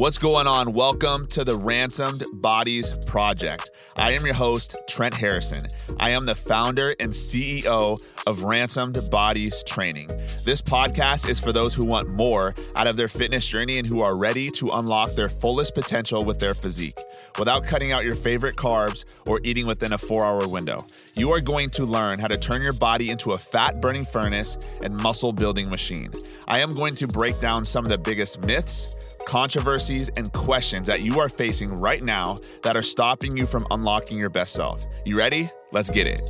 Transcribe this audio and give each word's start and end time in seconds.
What's 0.00 0.16
going 0.16 0.46
on? 0.46 0.72
Welcome 0.72 1.26
to 1.26 1.44
the 1.44 1.58
Ransomed 1.58 2.24
Bodies 2.32 2.96
Project. 3.04 3.68
I 3.96 4.12
am 4.12 4.24
your 4.24 4.32
host, 4.32 4.74
Trent 4.88 5.12
Harrison. 5.12 5.66
I 5.98 6.12
am 6.12 6.24
the 6.24 6.34
founder 6.34 6.96
and 6.98 7.12
CEO 7.12 8.00
of 8.26 8.42
Ransomed 8.42 8.98
Bodies 9.10 9.62
Training. 9.62 10.06
This 10.42 10.62
podcast 10.62 11.28
is 11.28 11.38
for 11.38 11.52
those 11.52 11.74
who 11.74 11.84
want 11.84 12.14
more 12.14 12.54
out 12.76 12.86
of 12.86 12.96
their 12.96 13.08
fitness 13.08 13.46
journey 13.46 13.76
and 13.76 13.86
who 13.86 14.00
are 14.00 14.16
ready 14.16 14.50
to 14.52 14.70
unlock 14.70 15.12
their 15.16 15.28
fullest 15.28 15.74
potential 15.74 16.24
with 16.24 16.38
their 16.38 16.54
physique 16.54 16.98
without 17.38 17.66
cutting 17.66 17.92
out 17.92 18.02
your 18.02 18.16
favorite 18.16 18.56
carbs 18.56 19.04
or 19.28 19.38
eating 19.44 19.66
within 19.66 19.92
a 19.92 19.98
four 19.98 20.24
hour 20.24 20.48
window. 20.48 20.86
You 21.14 21.30
are 21.32 21.42
going 21.42 21.68
to 21.72 21.84
learn 21.84 22.18
how 22.18 22.28
to 22.28 22.38
turn 22.38 22.62
your 22.62 22.72
body 22.72 23.10
into 23.10 23.32
a 23.32 23.38
fat 23.38 23.82
burning 23.82 24.06
furnace 24.06 24.56
and 24.82 24.96
muscle 24.96 25.34
building 25.34 25.68
machine. 25.68 26.10
I 26.48 26.60
am 26.60 26.74
going 26.74 26.94
to 26.94 27.06
break 27.06 27.38
down 27.38 27.66
some 27.66 27.84
of 27.84 27.90
the 27.90 27.98
biggest 27.98 28.46
myths 28.46 28.96
controversies, 29.30 30.08
and 30.16 30.32
questions 30.32 30.88
that 30.88 31.02
you 31.02 31.20
are 31.20 31.28
facing 31.28 31.72
right 31.72 32.02
now 32.02 32.34
that 32.64 32.76
are 32.76 32.82
stopping 32.82 33.36
you 33.36 33.46
from 33.46 33.64
unlocking 33.70 34.18
your 34.18 34.28
best 34.28 34.52
self. 34.54 34.84
You 35.04 35.16
ready? 35.16 35.48
Let's 35.70 35.88
get 35.88 36.08
it. 36.08 36.20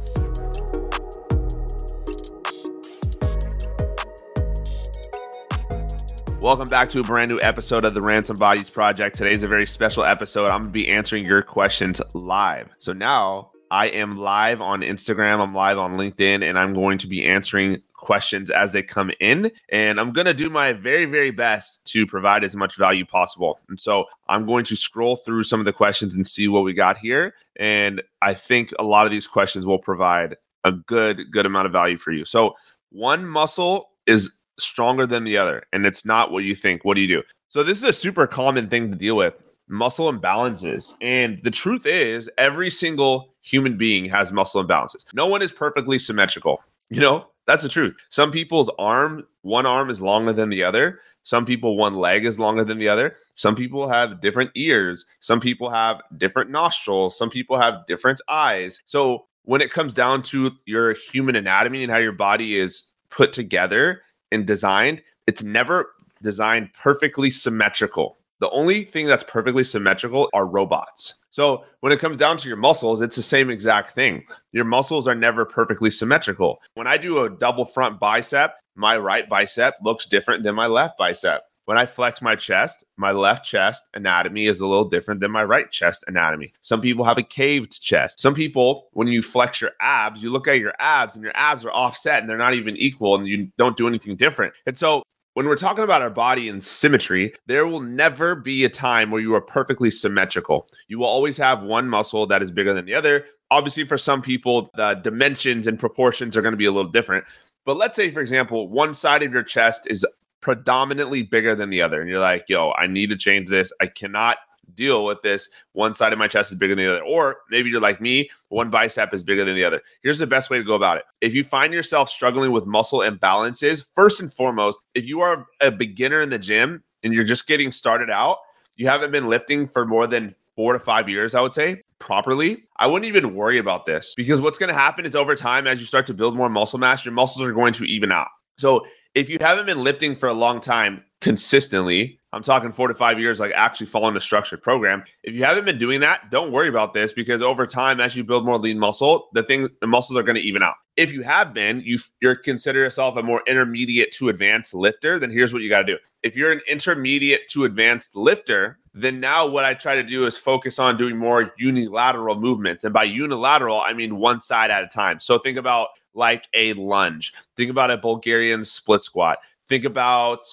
Welcome 6.43 6.69
back 6.69 6.91
to 6.91 7.01
a 7.01 7.03
brand 7.03 7.31
new 7.31 7.41
episode 7.41 7.87
of 7.87 7.95
the 7.95 8.03
Ransom 8.03 8.37
Bodies 8.37 8.69
Project. 8.69 9.17
Today's 9.17 9.43
a 9.43 9.49
very 9.49 9.67
special 9.67 10.05
episode. 10.05 10.49
I'm 10.49 10.59
going 10.59 10.67
to 10.67 10.73
be 10.73 10.91
answering 10.91 11.25
your 11.25 11.41
questions 11.41 12.03
live. 12.13 12.69
So 12.77 12.93
now 12.93 13.53
I 13.71 13.87
am 13.87 14.17
live 14.17 14.61
on 14.61 14.81
Instagram, 14.81 15.41
I'm 15.41 15.55
live 15.55 15.79
on 15.79 15.97
LinkedIn, 15.97 16.43
and 16.43 16.59
I'm 16.59 16.75
going 16.75 16.99
to 16.99 17.07
be 17.07 17.25
answering 17.25 17.81
questions 17.95 18.51
as 18.51 18.73
they 18.73 18.83
come 18.83 19.13
in. 19.21 19.53
And 19.69 20.01
I'm 20.01 20.13
going 20.13 20.27
to 20.27 20.35
do 20.35 20.51
my 20.51 20.73
very, 20.73 21.05
very 21.05 21.31
best 21.31 21.85
to 21.87 22.07
provide 22.07 22.43
as 22.43 22.57
much 22.57 22.77
value 22.77 23.05
possible. 23.05 23.61
And 23.69 23.79
so 23.79 24.07
I'm 24.29 24.45
going 24.45 24.65
to 24.65 24.77
scroll 24.77 25.17
through 25.17 25.45
some 25.45 25.61
of 25.61 25.67
the 25.67 25.73
questions 25.73 26.17
and 26.17 26.27
see 26.27 26.49
what 26.49 26.65
we 26.65 26.73
got 26.73 26.99
here. 26.99 27.35
And 27.57 28.03
I 28.23 28.35
think 28.35 28.73
a 28.79 28.85
lot 28.85 29.07
of 29.07 29.13
these 29.13 29.29
questions 29.29 29.67
will 29.67 29.79
provide 29.79 30.37
a 30.65 30.73
good, 30.73 31.31
good 31.31 31.47
amount 31.47 31.67
of 31.67 31.73
value 31.73 31.99
for 31.99 32.11
you. 32.11 32.25
So 32.25 32.55
one 32.91 33.25
muscle 33.25 33.91
is 34.07 34.33
stronger 34.59 35.07
than 35.07 35.25
the 35.25 35.39
other, 35.39 35.63
and 35.73 35.87
it's 35.87 36.05
not 36.05 36.33
what 36.33 36.45
you 36.45 36.57
think. 36.57 36.85
What 36.85 36.95
do 36.95 37.03
you 37.03 37.09
do? 37.09 37.23
So 37.49 37.63
this 37.63 37.79
is 37.79 37.85
a 37.85 37.93
super 37.93 38.27
common 38.27 38.69
thing 38.69 38.91
to 38.91 38.97
deal 38.97 39.17
with 39.17 39.35
muscle 39.71 40.13
imbalances. 40.13 40.95
And 41.01 41.41
the 41.43 41.51
truth 41.51 41.87
is, 41.87 42.29
every 42.37 42.71
single 42.71 43.35
human 43.41 43.79
being 43.79 44.07
has 44.07 44.33
muscle 44.33 44.65
imbalances. 44.65 45.07
No 45.15 45.27
one 45.27 45.43
is 45.43 45.53
perfectly 45.53 45.99
symmetrical. 45.99 46.63
You 46.93 46.99
know, 46.99 47.29
that's 47.47 47.63
the 47.63 47.69
truth. 47.69 47.95
Some 48.09 48.33
people's 48.33 48.69
arm, 48.77 49.25
one 49.43 49.65
arm 49.65 49.91
is 49.91 50.03
longer 50.03 50.33
than 50.33 50.49
the 50.49 50.65
other. 50.65 50.99
Some 51.23 51.45
people, 51.45 51.77
one 51.77 51.95
leg 51.95 52.25
is 52.25 52.37
longer 52.37 52.65
than 52.65 52.79
the 52.79 52.89
other. 52.89 53.15
Some 53.35 53.55
people 53.55 53.89
have 53.89 54.21
different 54.21 54.51
ears. 54.57 55.07
Some 55.21 55.39
people 55.39 55.71
have 55.71 56.01
different 56.17 56.51
nostrils. 56.51 57.17
Some 57.17 57.31
people 57.31 57.61
have 57.61 57.87
different 57.87 58.21
eyes. 58.29 58.81
So, 58.87 59.27
when 59.45 59.61
it 59.61 59.71
comes 59.71 59.95
down 59.95 60.23
to 60.23 60.51
your 60.67 60.95
human 60.95 61.37
anatomy 61.37 61.85
and 61.85 61.93
how 61.93 61.99
your 61.99 62.11
body 62.11 62.59
is 62.59 62.83
put 63.09 63.33
together 63.33 64.03
and 64.33 64.47
designed, 64.47 65.03
it's 65.27 65.43
never 65.43 65.93
designed 66.23 66.73
perfectly 66.73 67.31
symmetrical. 67.31 68.19
The 68.41 68.51
only 68.51 68.85
thing 68.85 69.07
that's 69.07 69.25
perfectly 69.25 69.65
symmetrical 69.65 70.31
are 70.33 70.47
robots. 70.47 71.15
So 71.31 71.65
when 71.81 71.93
it 71.93 72.01
comes 72.01 72.17
down 72.17 72.39
to 72.39 72.49
your 72.49 72.57
muscles, 72.57 73.03
it's 73.03 73.17
the 73.17 73.23
same 73.23 73.51
exact 73.51 73.91
thing. 73.91 74.25
Your 74.53 74.65
muscles 74.65 75.07
are 75.07 75.15
never 75.15 75.45
perfectly 75.45 75.91
symmetrical. 75.91 76.61
When 76.75 76.87
I 76.87 76.97
do 76.97 77.21
a 77.21 77.31
double 77.31 77.67
front 77.67 78.01
bicep, 78.01 78.55
my 78.75 78.97
right 78.97 79.29
bicep 79.29 79.75
looks 79.83 80.07
different 80.07 80.43
than 80.43 80.55
my 80.55 80.67
left 80.67 80.97
bicep. 80.97 81.43
When 81.67 81.77
I 81.77 81.85
flex 81.87 82.23
my 82.23 82.35
chest, 82.35 82.83
my 82.97 83.13
left 83.13 83.45
chest 83.45 83.85
anatomy 83.95 84.47
is 84.47 84.61
a 84.61 84.67
little 84.67 84.89
different 84.89 85.21
than 85.21 85.31
my 85.31 85.45
right 85.45 85.71
chest 85.71 86.03
anatomy. 86.09 86.53
Some 86.63 86.81
people 86.81 87.05
have 87.05 87.19
a 87.19 87.23
caved 87.23 87.81
chest. 87.81 88.21
Some 88.21 88.35
people, 88.35 88.89
when 88.93 89.07
you 89.07 89.23
flex 89.23 89.61
your 89.61 89.73
abs, 89.81 90.23
you 90.23 90.31
look 90.31 90.49
at 90.49 90.59
your 90.59 90.73
abs 90.81 91.15
and 91.15 91.23
your 91.23 91.37
abs 91.37 91.65
are 91.65 91.71
offset 91.71 92.23
and 92.23 92.29
they're 92.29 92.39
not 92.39 92.55
even 92.55 92.77
equal 92.77 93.15
and 93.15 93.29
you 93.29 93.53
don't 93.59 93.77
do 93.77 93.87
anything 93.87 94.17
different. 94.17 94.55
And 94.67 94.77
so 94.77 95.05
when 95.35 95.47
we're 95.47 95.57
talking 95.57 95.85
about 95.85 96.03
our 96.03 96.11
body 96.11 96.49
and 96.49 96.63
symmetry, 96.63 97.33
there 97.47 97.67
will 97.67 97.81
never 97.81 98.35
be 98.35 98.65
a 98.65 98.69
time 98.69 99.11
where 99.11 99.21
you 99.21 99.35
are 99.35 99.41
perfectly 99.41 99.91
symmetrical. 99.91 100.69
You 100.89 100.99
will 100.99 101.07
always 101.07 101.37
have 101.39 101.63
one 101.63 101.89
muscle 101.89 102.27
that 102.27 102.43
is 102.43 102.51
bigger 102.51 102.75
than 102.75 102.85
the 102.85 102.95
other. 102.95 103.25
Obviously, 103.51 103.85
for 103.85 103.99
some 103.99 104.23
people, 104.23 104.71
the 104.75 104.95
dimensions 104.95 105.67
and 105.67 105.79
proportions 105.79 106.37
are 106.37 106.43
going 106.43 106.53
to 106.53 106.59
be 106.59 106.67
a 106.67 106.73
little 106.73 106.91
different. 106.91 107.25
But 107.65 107.77
let's 107.77 107.97
say, 107.97 108.11
for 108.11 108.21
example, 108.21 108.69
one 108.69 108.95
side 108.95 109.23
of 109.23 109.33
your 109.33 109.43
chest 109.43 109.87
is 109.89 110.05
predominantly 110.41 111.23
bigger 111.23 111.55
than 111.55 111.71
the 111.71 111.83
other. 111.83 112.01
And 112.01 112.09
you're 112.09 112.21
like, 112.21 112.45
yo, 112.49 112.73
I 112.73 112.87
need 112.87 113.11
to 113.11 113.17
change 113.17 113.49
this. 113.49 113.73
I 113.81 113.87
cannot 113.87 114.39
deal 114.81 115.05
with 115.05 115.23
this. 115.23 115.49
One 115.73 115.95
side 115.95 116.13
of 116.13 116.19
my 116.19 116.27
chest 116.27 116.51
is 116.51 116.59
bigger 116.59 116.75
than 116.75 116.85
the 116.85 116.91
other. 116.91 117.05
Or 117.05 117.37
maybe 117.51 117.69
you're 117.71 117.81
like 117.81 118.01
me, 118.01 118.31
one 118.49 118.71
bicep 118.71 119.13
is 119.13 119.23
bigger 119.23 119.45
than 119.45 119.55
the 119.55 119.65
other. 119.65 119.81
Here's 120.03 120.19
the 120.19 120.27
best 120.27 120.51
way 120.51 120.59
to 120.59 120.65
go 120.65 120.75
about 120.75 120.97
it. 120.97 121.05
If 121.21 121.35
you 121.35 121.45
find 121.45 121.73
yourself 121.73 122.09
struggling 122.09 122.51
with 122.51 122.67
muscle 122.67 123.01
imbalances, 123.01 123.85
first 123.95 124.21
and 124.21 124.33
foremost, 124.33 124.81
if 124.95 125.05
you 125.05 125.21
are 125.21 125.47
a 125.61 125.71
beginner 125.71 126.21
in 126.21 126.31
the 126.31 126.39
gym 126.39 126.83
and 127.05 127.13
you're 127.13 127.25
just 127.25 127.47
getting 127.47 127.71
started 127.71 128.11
out, 128.11 128.39
you 128.77 128.89
haven't 128.89 129.13
been 129.13 129.29
lifting 129.29 129.69
for 129.69 129.85
more 129.85 130.07
than 130.07 130.35
four 130.57 130.73
to 130.73 130.81
five 130.81 131.09
years, 131.09 131.35
I 131.35 131.43
would 131.43 131.55
say, 131.55 131.83
properly, 131.99 132.65
I 132.79 132.87
wouldn't 132.87 133.07
even 133.07 133.35
worry 133.35 133.59
about 133.59 133.87
this 133.87 134.15
because 134.17 134.41
what's 134.41 134.59
going 134.59 134.69
to 134.69 134.75
happen 134.75 135.05
is 135.05 135.15
over 135.15 135.35
time, 135.35 135.67
as 135.67 135.81
you 135.81 135.87
start 135.87 136.07
to 136.07 136.15
build 136.15 136.35
more 136.35 136.49
muscle 136.49 136.79
mass, 136.79 137.05
your 137.05 137.15
muscles 137.15 137.47
are 137.47 137.53
going 137.53 137.73
to 137.75 137.85
even 137.85 138.11
out. 138.11 138.29
So 138.57 138.85
if 139.15 139.29
you 139.29 139.39
haven't 139.41 139.67
been 139.67 139.85
lifting 139.85 140.17
for 140.17 140.29
a 140.29 140.35
long 140.35 140.61
time 140.61 141.05
consistently, 141.21 142.19
I'm 142.33 142.43
talking 142.43 142.73
four 142.73 142.89
to 142.89 142.95
five 142.95 143.19
years, 143.19 143.41
like 143.41 143.53
actually 143.53 143.87
following 143.87 144.17
a 144.17 144.21
structured 144.21 144.63
program. 144.63 145.05
If 145.23 145.35
you 145.35 145.45
haven't 145.45 145.65
been 145.65 145.79
doing 145.79 146.01
that, 146.01 146.31
don't 146.31 146.53
worry 146.53 146.69
about 146.69 146.95
this 146.95 147.13
because 147.13 147.43
over 147.43 147.67
time, 147.67 148.01
as 148.01 148.15
you 148.15 148.25
build 148.25 148.45
more 148.45 148.59
lean 148.59 148.79
muscle, 148.79 149.29
the 149.33 149.43
thing, 149.43 149.69
the 149.81 149.87
muscles 149.87 150.19
are 150.19 150.23
going 150.23 150.37
to 150.37 150.43
even 150.43 150.63
out. 150.63 150.77
If 150.97 151.13
you 151.13 151.23
have 151.23 151.53
been, 151.53 151.83
you 151.85 151.99
you're 152.21 152.37
consider 152.37 152.79
yourself 152.79 153.17
a 153.17 153.23
more 153.23 153.43
intermediate 153.47 154.13
to 154.13 154.29
advanced 154.29 154.75
lifter, 154.75 155.19
then 155.19 155.31
here's 155.31 155.53
what 155.53 155.63
you 155.63 155.69
got 155.69 155.81
to 155.81 155.93
do. 155.93 155.99
If 156.23 156.37
you're 156.37 156.53
an 156.53 156.61
intermediate 156.69 157.49
to 157.49 157.65
advanced 157.65 158.15
lifter, 158.15 158.79
then 158.95 159.21
now 159.21 159.47
what 159.47 159.65
I 159.65 159.75
try 159.75 159.95
to 159.95 160.03
do 160.03 160.27
is 160.27 160.37
focus 160.37 160.79
on 160.79 160.97
doing 160.97 161.17
more 161.17 161.53
unilateral 161.59 162.39
movements. 162.39 162.85
And 162.85 162.93
by 162.93 163.05
unilateral, 163.05 163.81
I 163.81 163.93
mean 163.93 164.17
one 164.17 164.41
side 164.41 164.71
at 164.71 164.85
a 164.85 164.89
time. 164.89 165.21
So 165.21 165.39
think 165.39 165.59
about 165.59 165.89
like 166.15 166.47
a 166.55 166.73
lunge. 166.75 167.33
Think 167.57 167.71
about 167.71 167.91
a 167.91 167.97
Bulgarian 167.97 168.65
split 168.65 169.03
squat. 169.03 169.39
Think 169.67 169.85
about 169.85 170.45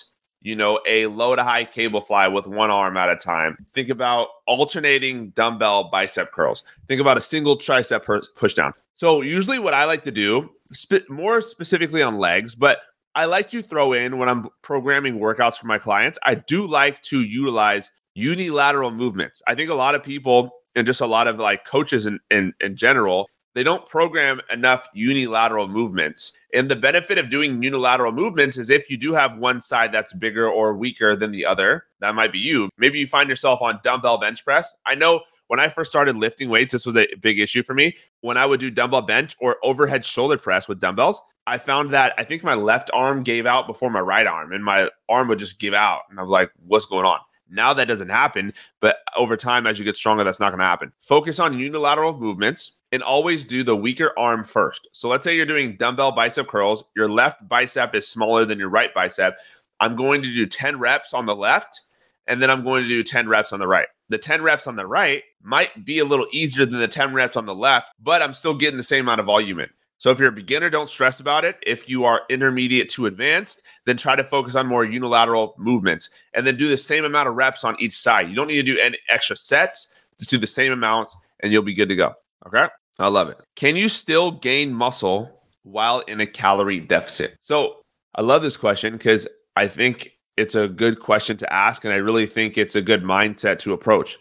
you 0.42 0.56
know, 0.56 0.80
a 0.88 1.08
low 1.08 1.36
to 1.36 1.44
high 1.44 1.66
cable 1.66 2.02
fly 2.02 2.28
with 2.28 2.48
one 2.48 2.70
arm 2.70 2.98
at 2.98 3.10
a 3.10 3.16
time. 3.16 3.58
Think 3.74 3.90
about 3.90 4.30
alternating 4.46 5.30
dumbbell 5.32 5.90
bicep 5.90 6.32
curls. 6.32 6.64
Think 6.88 7.02
about 7.02 7.18
a 7.18 7.22
single 7.22 7.58
tricep 7.58 8.26
push 8.36 8.54
down. 8.54 8.74
So, 8.94 9.22
usually, 9.22 9.60
what 9.60 9.74
I 9.74 9.86
like 9.86 10.04
to 10.06 10.12
do, 10.12 10.50
sp- 10.74 11.10
more 11.10 11.42
specifically 11.42 12.02
on 12.02 12.18
legs, 12.18 12.56
but 12.56 12.80
I 13.16 13.26
like 13.26 13.50
to 13.50 13.62
throw 13.62 13.94
in 13.94 14.20
when 14.20 14.30
I'm 14.30 14.48
programming 14.62 15.20
workouts 15.20 15.58
for 15.58 15.66
my 15.66 15.80
clients, 15.80 16.20
I 16.24 16.36
do 16.36 16.66
like 16.66 17.02
to 17.04 17.22
utilize 17.22 17.90
unilateral 18.14 18.92
movements. 18.92 19.42
I 19.48 19.56
think 19.56 19.70
a 19.70 19.76
lot 19.76 19.96
of 19.96 20.04
people 20.04 20.52
and 20.76 20.86
just 20.86 21.02
a 21.02 21.08
lot 21.08 21.28
of 21.28 21.40
like 21.40 21.66
coaches 21.66 22.06
in, 22.06 22.20
in, 22.30 22.54
in 22.62 22.76
general 22.76 23.28
they 23.56 23.64
don't 23.64 23.88
program 23.88 24.42
enough 24.52 24.88
unilateral 24.94 25.68
movements. 25.68 26.34
And 26.54 26.70
the 26.70 26.76
benefit 26.76 27.18
of 27.18 27.30
doing 27.30 27.62
unilateral 27.62 28.12
movements 28.12 28.58
is 28.58 28.70
if 28.70 28.90
you 28.90 28.98
do 28.98 29.14
have 29.14 29.38
one 29.38 29.62
side 29.62 29.92
that's 29.92 30.14
bigger 30.14 30.48
or 30.50 30.76
weaker 30.76 31.16
than 31.16 31.32
the 31.32 31.46
other, 31.46 31.86
that 32.00 32.16
might 32.16 32.32
be 32.32 32.40
you. 32.40 32.70
Maybe 32.78 33.00
you 33.00 33.08
find 33.08 33.30
yourself 33.30 33.62
on 33.62 33.80
dumbbell 33.84 34.20
bench 34.20 34.46
press. 34.46 34.74
I 34.86 34.96
know 34.96 35.22
when 35.48 35.60
I 35.60 35.70
first 35.70 35.90
started 35.90 36.18
lifting 36.18 36.50
weights, 36.50 36.74
this 36.74 36.86
was 36.86 36.96
a 36.96 37.08
big 37.22 37.40
issue 37.40 37.64
for 37.64 37.74
me. 37.74 37.96
When 38.22 38.38
I 38.38 38.46
would 38.46 38.60
do 38.60 38.70
dumbbell 38.70 39.02
bench 39.02 39.36
or 39.40 39.58
overhead 39.64 40.06
shoulder 40.06 40.38
press 40.38 40.68
with 40.68 40.80
dumbbells, 40.80 41.20
I 41.48 41.58
found 41.58 41.94
that 41.94 42.14
I 42.18 42.26
think 42.26 42.44
my 42.44 42.56
left 42.56 42.92
arm 42.94 43.24
gave 43.24 43.46
out 43.46 43.68
before 43.68 43.90
my 43.90 44.02
right 44.02 44.28
arm, 44.28 44.52
and 44.52 44.64
my 44.64 44.90
arm 45.08 45.30
would 45.30 45.40
just 45.40 45.60
give 45.60 45.74
out. 45.74 46.02
And 46.10 46.20
I'm 46.20 46.28
like, 46.28 46.52
what's 46.66 46.86
going 46.86 47.06
on? 47.06 47.20
Now 47.50 47.74
that 47.74 47.88
doesn't 47.88 48.10
happen, 48.10 48.54
but 48.82 48.98
over 49.16 49.38
time, 49.38 49.66
as 49.68 49.80
you 49.80 49.86
get 49.86 49.96
stronger, 49.96 50.24
that's 50.24 50.40
not 50.40 50.50
going 50.50 50.60
to 50.60 50.66
happen. 50.66 50.92
Focus 51.00 51.40
on 51.40 51.58
unilateral 51.58 52.18
movements 52.18 52.80
and 52.92 53.04
always 53.04 53.44
do 53.44 53.64
the 53.64 53.76
weaker 53.76 54.12
arm 54.18 54.44
first. 54.44 54.88
So 54.92 55.10
let's 55.10 55.24
say 55.24 55.36
you're 55.36 55.46
doing 55.46 55.78
dumbbell 55.78 56.12
bicep 56.12 56.48
curls, 56.48 56.84
your 56.96 57.10
left 57.10 57.48
bicep 57.48 57.96
is 57.96 58.08
smaller 58.08 58.46
than 58.46 58.60
your 58.60 58.70
right 58.70 58.94
bicep. 58.94 59.38
I'm 59.80 59.96
going 59.96 60.22
to 60.24 60.34
do 60.34 60.46
10 60.46 60.80
reps 60.80 61.14
on 61.14 61.26
the 61.26 61.36
left, 61.36 61.82
and 62.28 62.42
then 62.42 62.50
I'm 62.50 62.64
going 62.64 62.84
to 62.84 62.90
do 62.90 63.04
10 63.04 63.28
reps 63.28 63.54
on 63.54 63.60
the 63.60 63.68
right. 63.68 63.88
The 64.10 64.18
10 64.18 64.42
reps 64.42 64.68
on 64.68 64.76
the 64.76 64.88
right 64.88 65.24
might 65.42 65.86
be 65.86 66.00
a 66.00 66.06
little 66.06 66.28
easier 66.32 66.66
than 66.66 66.80
the 66.80 66.88
10 66.88 67.14
reps 67.14 67.38
on 67.38 67.46
the 67.46 67.56
left, 67.56 67.88
but 68.02 68.22
I'm 68.22 68.34
still 68.34 68.56
getting 68.56 68.78
the 68.78 68.84
same 68.84 69.06
amount 69.06 69.20
of 69.20 69.26
volume 69.26 69.60
in. 69.60 69.70
So 69.98 70.12
if 70.12 70.20
you're 70.20 70.30
a 70.30 70.34
beginner, 70.34 70.70
don't 70.70 70.90
stress 70.90 71.20
about 71.20 71.44
it. 71.44 71.58
If 71.66 71.90
you 71.90 72.06
are 72.06 72.22
intermediate 72.30 72.90
to 72.90 73.08
advanced, 73.08 73.64
then 73.86 73.98
try 73.98 74.16
to 74.16 74.24
focus 74.24 74.56
on 74.56 74.68
more 74.68 74.86
unilateral 74.86 75.56
movements 75.58 76.10
and 76.34 76.46
then 76.46 76.56
do 76.56 76.68
the 76.68 76.78
same 76.78 77.04
amount 77.04 77.30
of 77.30 77.36
reps 77.36 77.64
on 77.64 77.76
each 77.80 77.98
side. 77.98 78.30
You 78.30 78.36
don't 78.36 78.48
need 78.48 78.58
to 78.58 78.64
do 78.64 78.80
any 78.80 79.00
extra 79.10 79.36
sets, 79.36 79.92
just 80.20 80.30
do 80.30 80.38
the 80.38 80.48
same 80.48 80.72
amounts 80.72 81.16
and 81.42 81.52
you'll 81.52 81.64
be 81.64 81.74
good 81.74 81.90
to 81.90 81.96
go. 81.96 82.14
Okay? 82.46 82.68
I 83.00 83.08
love 83.08 83.30
it. 83.30 83.38
Can 83.56 83.76
you 83.76 83.90
still 83.90 84.32
gain 84.32 84.74
muscle 84.74 85.42
while 85.64 86.00
in 86.02 86.22
a 86.22 86.26
calorie 86.28 86.80
deficit? 86.80 87.36
So 87.42 87.78
I 88.16 88.22
love 88.22 88.42
this 88.42 88.58
question 88.58 88.94
because 88.94 89.28
I 89.56 89.68
think 89.68 90.18
it's 90.38 90.56
a 90.56 90.68
good 90.68 91.00
question 91.00 91.36
to 91.38 91.54
ask. 91.54 91.84
And 91.84 91.94
I 91.94 91.98
really 91.98 92.28
think 92.28 92.58
it's 92.58 92.76
a 92.76 92.82
good 92.82 93.04
mindset 93.04 93.60
to 93.60 93.74
approach. 93.74 94.18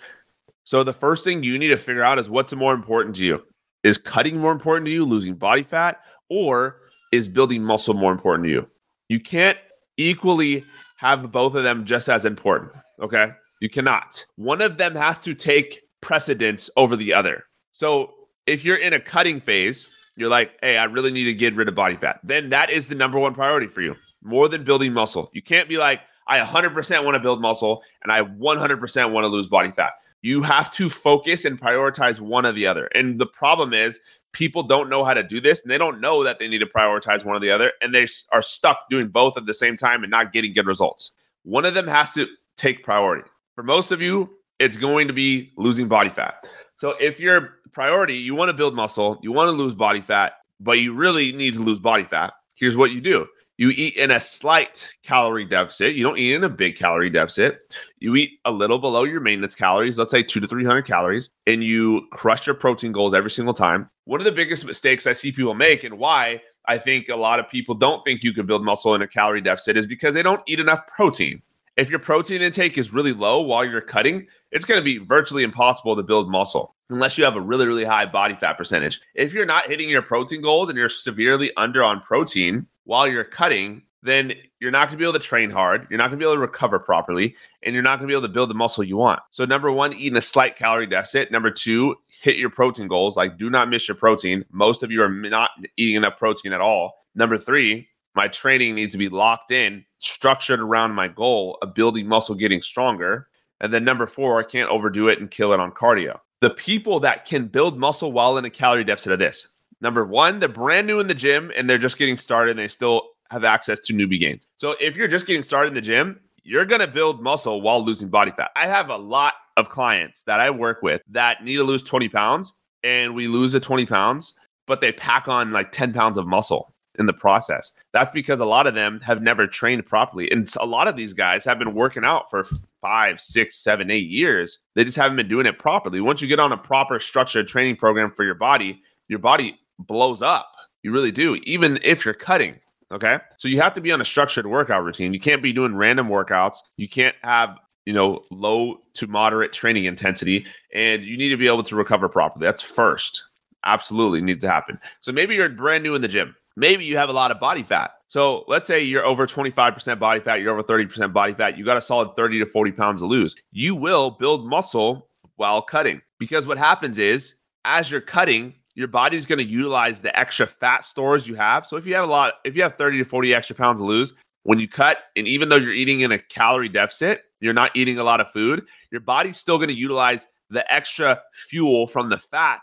So, 0.64 0.82
the 0.82 0.92
first 0.92 1.22
thing 1.22 1.44
you 1.44 1.58
need 1.58 1.68
to 1.68 1.76
figure 1.76 2.02
out 2.02 2.18
is 2.18 2.28
what's 2.28 2.52
more 2.52 2.74
important 2.74 3.14
to 3.16 3.24
you. 3.24 3.42
Is 3.86 3.98
cutting 3.98 4.38
more 4.38 4.50
important 4.50 4.86
to 4.86 4.90
you, 4.90 5.04
losing 5.04 5.34
body 5.34 5.62
fat, 5.62 6.00
or 6.28 6.80
is 7.12 7.28
building 7.28 7.62
muscle 7.62 7.94
more 7.94 8.10
important 8.10 8.46
to 8.46 8.50
you? 8.50 8.68
You 9.08 9.20
can't 9.20 9.56
equally 9.96 10.64
have 10.96 11.30
both 11.30 11.54
of 11.54 11.62
them 11.62 11.84
just 11.84 12.08
as 12.08 12.24
important. 12.24 12.72
Okay. 13.00 13.30
You 13.60 13.70
cannot. 13.70 14.24
One 14.34 14.60
of 14.60 14.76
them 14.76 14.96
has 14.96 15.18
to 15.20 15.34
take 15.34 15.82
precedence 16.00 16.68
over 16.76 16.96
the 16.96 17.14
other. 17.14 17.44
So, 17.70 18.12
if 18.46 18.64
you're 18.64 18.76
in 18.76 18.92
a 18.92 18.98
cutting 19.00 19.40
phase, 19.40 19.86
you're 20.16 20.30
like, 20.30 20.52
hey, 20.62 20.78
I 20.78 20.84
really 20.84 21.12
need 21.12 21.24
to 21.24 21.32
get 21.32 21.54
rid 21.54 21.68
of 21.68 21.76
body 21.76 21.96
fat, 21.96 22.18
then 22.24 22.50
that 22.50 22.70
is 22.70 22.88
the 22.88 22.94
number 22.96 23.20
one 23.20 23.34
priority 23.34 23.68
for 23.68 23.82
you 23.82 23.94
more 24.22 24.48
than 24.48 24.64
building 24.64 24.92
muscle. 24.92 25.30
You 25.32 25.42
can't 25.42 25.68
be 25.68 25.78
like, 25.78 26.00
I 26.26 26.40
100% 26.40 27.04
want 27.04 27.14
to 27.14 27.20
build 27.20 27.40
muscle 27.40 27.82
and 28.02 28.10
I 28.10 28.22
100% 28.22 29.12
want 29.12 29.24
to 29.24 29.28
lose 29.28 29.46
body 29.46 29.70
fat. 29.70 29.92
You 30.22 30.42
have 30.42 30.70
to 30.72 30.88
focus 30.88 31.44
and 31.44 31.60
prioritize 31.60 32.20
one 32.20 32.46
or 32.46 32.52
the 32.52 32.66
other. 32.66 32.86
And 32.86 33.20
the 33.20 33.26
problem 33.26 33.72
is, 33.72 34.00
people 34.32 34.62
don't 34.62 34.90
know 34.90 35.02
how 35.02 35.14
to 35.14 35.22
do 35.22 35.40
this 35.40 35.62
and 35.62 35.70
they 35.70 35.78
don't 35.78 35.98
know 36.00 36.22
that 36.22 36.38
they 36.38 36.46
need 36.46 36.58
to 36.58 36.66
prioritize 36.66 37.24
one 37.24 37.36
or 37.36 37.40
the 37.40 37.50
other. 37.50 37.72
And 37.80 37.94
they 37.94 38.06
are 38.32 38.42
stuck 38.42 38.80
doing 38.90 39.08
both 39.08 39.36
at 39.38 39.46
the 39.46 39.54
same 39.54 39.76
time 39.76 40.02
and 40.02 40.10
not 40.10 40.32
getting 40.32 40.52
good 40.52 40.66
results. 40.66 41.12
One 41.44 41.64
of 41.64 41.72
them 41.74 41.88
has 41.88 42.12
to 42.12 42.26
take 42.58 42.84
priority. 42.84 43.26
For 43.54 43.62
most 43.62 43.92
of 43.92 44.02
you, 44.02 44.28
it's 44.58 44.76
going 44.76 45.06
to 45.06 45.14
be 45.14 45.52
losing 45.56 45.88
body 45.88 46.10
fat. 46.10 46.46
So 46.76 46.90
if 47.00 47.18
your 47.18 47.54
priority, 47.72 48.16
you 48.16 48.34
want 48.34 48.50
to 48.50 48.54
build 48.54 48.74
muscle, 48.74 49.18
you 49.22 49.32
want 49.32 49.48
to 49.48 49.52
lose 49.52 49.74
body 49.74 50.00
fat, 50.02 50.34
but 50.60 50.80
you 50.80 50.92
really 50.92 51.32
need 51.32 51.54
to 51.54 51.60
lose 51.60 51.78
body 51.78 52.04
fat, 52.04 52.34
here's 52.56 52.76
what 52.76 52.90
you 52.90 53.00
do. 53.00 53.26
You 53.58 53.70
eat 53.70 53.96
in 53.96 54.10
a 54.10 54.20
slight 54.20 54.86
calorie 55.02 55.46
deficit. 55.46 55.94
You 55.94 56.02
don't 56.02 56.18
eat 56.18 56.34
in 56.34 56.44
a 56.44 56.48
big 56.48 56.76
calorie 56.76 57.08
deficit. 57.08 57.74
You 58.00 58.14
eat 58.16 58.38
a 58.44 58.52
little 58.52 58.78
below 58.78 59.04
your 59.04 59.20
maintenance 59.20 59.54
calories, 59.54 59.96
let's 59.96 60.10
say 60.10 60.22
two 60.22 60.40
to 60.40 60.46
300 60.46 60.82
calories, 60.82 61.30
and 61.46 61.64
you 61.64 62.06
crush 62.12 62.46
your 62.46 62.54
protein 62.54 62.92
goals 62.92 63.14
every 63.14 63.30
single 63.30 63.54
time. 63.54 63.88
One 64.04 64.20
of 64.20 64.26
the 64.26 64.32
biggest 64.32 64.66
mistakes 64.66 65.06
I 65.06 65.14
see 65.14 65.32
people 65.32 65.54
make 65.54 65.84
and 65.84 65.98
why 65.98 66.42
I 66.66 66.76
think 66.76 67.08
a 67.08 67.16
lot 67.16 67.40
of 67.40 67.48
people 67.48 67.74
don't 67.74 68.04
think 68.04 68.22
you 68.22 68.34
can 68.34 68.44
build 68.44 68.62
muscle 68.62 68.94
in 68.94 69.00
a 69.00 69.08
calorie 69.08 69.40
deficit 69.40 69.78
is 69.78 69.86
because 69.86 70.12
they 70.12 70.22
don't 70.22 70.42
eat 70.46 70.60
enough 70.60 70.86
protein. 70.88 71.40
If 71.78 71.88
your 71.88 71.98
protein 71.98 72.42
intake 72.42 72.76
is 72.76 72.92
really 72.92 73.14
low 73.14 73.40
while 73.40 73.64
you're 73.64 73.80
cutting, 73.80 74.26
it's 74.50 74.66
going 74.66 74.80
to 74.80 74.84
be 74.84 74.98
virtually 74.98 75.44
impossible 75.44 75.96
to 75.96 76.02
build 76.02 76.30
muscle 76.30 76.74
unless 76.90 77.16
you 77.16 77.24
have 77.24 77.36
a 77.36 77.40
really, 77.40 77.66
really 77.66 77.84
high 77.84 78.06
body 78.06 78.34
fat 78.34 78.58
percentage. 78.58 79.00
If 79.14 79.32
you're 79.32 79.46
not 79.46 79.66
hitting 79.66 79.88
your 79.88 80.02
protein 80.02 80.42
goals 80.42 80.68
and 80.68 80.76
you're 80.76 80.88
severely 80.90 81.52
under 81.56 81.82
on 81.82 82.02
protein 82.02 82.66
while 82.86 83.06
you're 83.06 83.24
cutting, 83.24 83.82
then 84.02 84.32
you're 84.60 84.70
not 84.70 84.88
going 84.88 84.92
to 84.92 84.96
be 84.96 85.04
able 85.04 85.18
to 85.18 85.18
train 85.18 85.50
hard. 85.50 85.86
You're 85.90 85.98
not 85.98 86.08
going 86.08 86.18
to 86.18 86.24
be 86.24 86.24
able 86.24 86.36
to 86.36 86.40
recover 86.40 86.78
properly, 86.78 87.34
and 87.62 87.74
you're 87.74 87.82
not 87.82 87.98
going 87.98 88.08
to 88.08 88.12
be 88.12 88.16
able 88.16 88.26
to 88.26 88.32
build 88.32 88.48
the 88.48 88.54
muscle 88.54 88.84
you 88.84 88.96
want. 88.96 89.20
So, 89.30 89.44
number 89.44 89.70
one, 89.70 89.92
eating 89.94 90.16
a 90.16 90.22
slight 90.22 90.56
calorie 90.56 90.86
deficit. 90.86 91.30
Number 91.30 91.50
two, 91.50 91.96
hit 92.08 92.36
your 92.36 92.50
protein 92.50 92.88
goals. 92.88 93.16
Like, 93.16 93.36
do 93.36 93.50
not 93.50 93.68
miss 93.68 93.88
your 93.88 93.96
protein. 93.96 94.44
Most 94.50 94.82
of 94.82 94.90
you 94.90 95.02
are 95.02 95.10
not 95.10 95.50
eating 95.76 95.96
enough 95.96 96.18
protein 96.18 96.52
at 96.52 96.60
all. 96.60 96.94
Number 97.14 97.36
three, 97.36 97.88
my 98.14 98.28
training 98.28 98.74
needs 98.76 98.92
to 98.92 98.98
be 98.98 99.08
locked 99.08 99.50
in, 99.50 99.84
structured 99.98 100.60
around 100.60 100.92
my 100.92 101.08
goal 101.08 101.58
of 101.60 101.74
building 101.74 102.06
muscle, 102.06 102.34
getting 102.34 102.60
stronger. 102.60 103.28
And 103.60 103.72
then 103.72 103.84
number 103.84 104.06
four, 104.06 104.38
I 104.38 104.42
can't 104.44 104.70
overdo 104.70 105.08
it 105.08 105.20
and 105.20 105.30
kill 105.30 105.52
it 105.52 105.60
on 105.60 105.72
cardio. 105.72 106.18
The 106.40 106.50
people 106.50 107.00
that 107.00 107.26
can 107.26 107.46
build 107.46 107.78
muscle 107.78 108.12
while 108.12 108.36
in 108.36 108.44
a 108.44 108.50
calorie 108.50 108.84
deficit 108.84 109.12
are 109.12 109.16
this. 109.16 109.48
Number 109.80 110.04
one, 110.04 110.38
they're 110.38 110.48
brand 110.48 110.86
new 110.86 111.00
in 111.00 111.06
the 111.06 111.14
gym 111.14 111.52
and 111.56 111.68
they're 111.68 111.78
just 111.78 111.98
getting 111.98 112.16
started 112.16 112.52
and 112.52 112.58
they 112.58 112.68
still 112.68 113.10
have 113.30 113.44
access 113.44 113.80
to 113.80 113.92
newbie 113.92 114.20
gains. 114.20 114.46
So 114.56 114.74
if 114.80 114.96
you're 114.96 115.08
just 115.08 115.26
getting 115.26 115.42
started 115.42 115.68
in 115.68 115.74
the 115.74 115.80
gym, 115.80 116.20
you're 116.42 116.64
going 116.64 116.80
to 116.80 116.86
build 116.86 117.22
muscle 117.22 117.60
while 117.60 117.84
losing 117.84 118.08
body 118.08 118.30
fat. 118.30 118.50
I 118.56 118.66
have 118.66 118.88
a 118.88 118.96
lot 118.96 119.34
of 119.56 119.68
clients 119.68 120.22
that 120.24 120.40
I 120.40 120.50
work 120.50 120.82
with 120.82 121.02
that 121.10 121.44
need 121.44 121.56
to 121.56 121.64
lose 121.64 121.82
20 121.82 122.08
pounds 122.08 122.52
and 122.84 123.14
we 123.14 123.26
lose 123.26 123.52
the 123.52 123.60
20 123.60 123.84
pounds, 123.86 124.34
but 124.66 124.80
they 124.80 124.92
pack 124.92 125.28
on 125.28 125.50
like 125.50 125.72
10 125.72 125.92
pounds 125.92 126.18
of 126.18 126.26
muscle 126.26 126.72
in 126.98 127.06
the 127.06 127.12
process. 127.12 127.72
That's 127.92 128.10
because 128.10 128.40
a 128.40 128.46
lot 128.46 128.66
of 128.66 128.74
them 128.74 129.00
have 129.00 129.22
never 129.22 129.46
trained 129.46 129.84
properly. 129.86 130.30
And 130.30 130.48
a 130.58 130.66
lot 130.66 130.88
of 130.88 130.96
these 130.96 131.12
guys 131.12 131.44
have 131.44 131.58
been 131.58 131.74
working 131.74 132.04
out 132.04 132.30
for 132.30 132.44
five, 132.80 133.20
six, 133.20 133.56
seven, 133.56 133.90
eight 133.90 134.08
years. 134.08 134.58
They 134.74 134.84
just 134.84 134.96
haven't 134.96 135.16
been 135.16 135.28
doing 135.28 135.46
it 135.46 135.58
properly. 135.58 136.00
Once 136.00 136.22
you 136.22 136.28
get 136.28 136.40
on 136.40 136.52
a 136.52 136.56
proper 136.56 137.00
structured 137.00 137.48
training 137.48 137.76
program 137.76 138.10
for 138.10 138.24
your 138.24 138.34
body, 138.34 138.82
your 139.08 139.18
body 139.18 139.58
blows 139.78 140.22
up. 140.22 140.52
You 140.82 140.92
really 140.92 141.12
do, 141.12 141.36
even 141.44 141.78
if 141.82 142.04
you're 142.04 142.14
cutting. 142.14 142.56
Okay. 142.92 143.18
So 143.38 143.48
you 143.48 143.60
have 143.60 143.74
to 143.74 143.80
be 143.80 143.90
on 143.90 144.00
a 144.00 144.04
structured 144.04 144.46
workout 144.46 144.84
routine. 144.84 145.12
You 145.12 145.20
can't 145.20 145.42
be 145.42 145.52
doing 145.52 145.74
random 145.74 146.08
workouts. 146.08 146.58
You 146.76 146.88
can't 146.88 147.16
have, 147.22 147.56
you 147.84 147.92
know, 147.92 148.22
low 148.30 148.78
to 148.94 149.06
moderate 149.08 149.52
training 149.52 149.86
intensity. 149.86 150.46
And 150.72 151.02
you 151.02 151.16
need 151.16 151.30
to 151.30 151.36
be 151.36 151.48
able 151.48 151.64
to 151.64 151.74
recover 151.74 152.08
properly. 152.08 152.46
That's 152.46 152.62
first. 152.62 153.24
Absolutely 153.64 154.20
needs 154.20 154.40
to 154.42 154.48
happen. 154.48 154.78
So 155.00 155.10
maybe 155.10 155.34
you're 155.34 155.48
brand 155.48 155.82
new 155.82 155.96
in 155.96 156.02
the 156.02 156.08
gym 156.08 156.36
maybe 156.56 156.84
you 156.84 156.96
have 156.96 157.08
a 157.08 157.12
lot 157.12 157.30
of 157.30 157.38
body 157.38 157.62
fat. 157.62 157.92
So 158.08 158.44
let's 158.48 158.66
say 158.66 158.82
you're 158.82 159.04
over 159.04 159.26
25% 159.26 159.98
body 159.98 160.20
fat, 160.20 160.40
you're 160.40 160.52
over 160.52 160.62
30% 160.62 161.12
body 161.12 161.34
fat, 161.34 161.58
you 161.58 161.64
got 161.64 161.76
a 161.76 161.82
solid 161.82 162.16
30 162.16 162.40
to 162.40 162.46
40 162.46 162.72
pounds 162.72 163.00
to 163.02 163.06
lose. 163.06 163.36
You 163.52 163.74
will 163.74 164.10
build 164.10 164.48
muscle 164.48 165.08
while 165.36 165.62
cutting 165.62 166.00
because 166.18 166.46
what 166.46 166.58
happens 166.58 166.98
is 166.98 167.34
as 167.64 167.90
you're 167.90 168.00
cutting, 168.00 168.54
your 168.76 168.88
body's 168.88 169.26
going 169.26 169.38
to 169.38 169.44
utilize 169.44 170.02
the 170.02 170.16
extra 170.16 170.46
fat 170.46 170.84
stores 170.84 171.26
you 171.26 171.34
have. 171.34 171.66
So 171.66 171.76
if 171.76 171.86
you 171.86 171.94
have 171.94 172.04
a 172.04 172.12
lot, 172.12 172.34
if 172.44 172.54
you 172.54 172.62
have 172.62 172.76
30 172.76 172.98
to 172.98 173.04
40 173.04 173.34
extra 173.34 173.56
pounds 173.56 173.80
to 173.80 173.84
lose, 173.84 174.14
when 174.44 174.60
you 174.60 174.68
cut, 174.68 174.98
and 175.16 175.26
even 175.26 175.48
though 175.48 175.56
you're 175.56 175.72
eating 175.72 176.00
in 176.00 176.12
a 176.12 176.18
calorie 176.18 176.68
deficit, 176.68 177.22
you're 177.40 177.54
not 177.54 177.72
eating 177.74 177.98
a 177.98 178.04
lot 178.04 178.20
of 178.20 178.30
food, 178.30 178.66
your 178.92 179.00
body's 179.00 179.38
still 179.38 179.56
going 179.56 179.70
to 179.70 179.74
utilize 179.74 180.28
the 180.50 180.72
extra 180.72 181.20
fuel 181.32 181.86
from 181.86 182.10
the 182.10 182.18
fat 182.18 182.60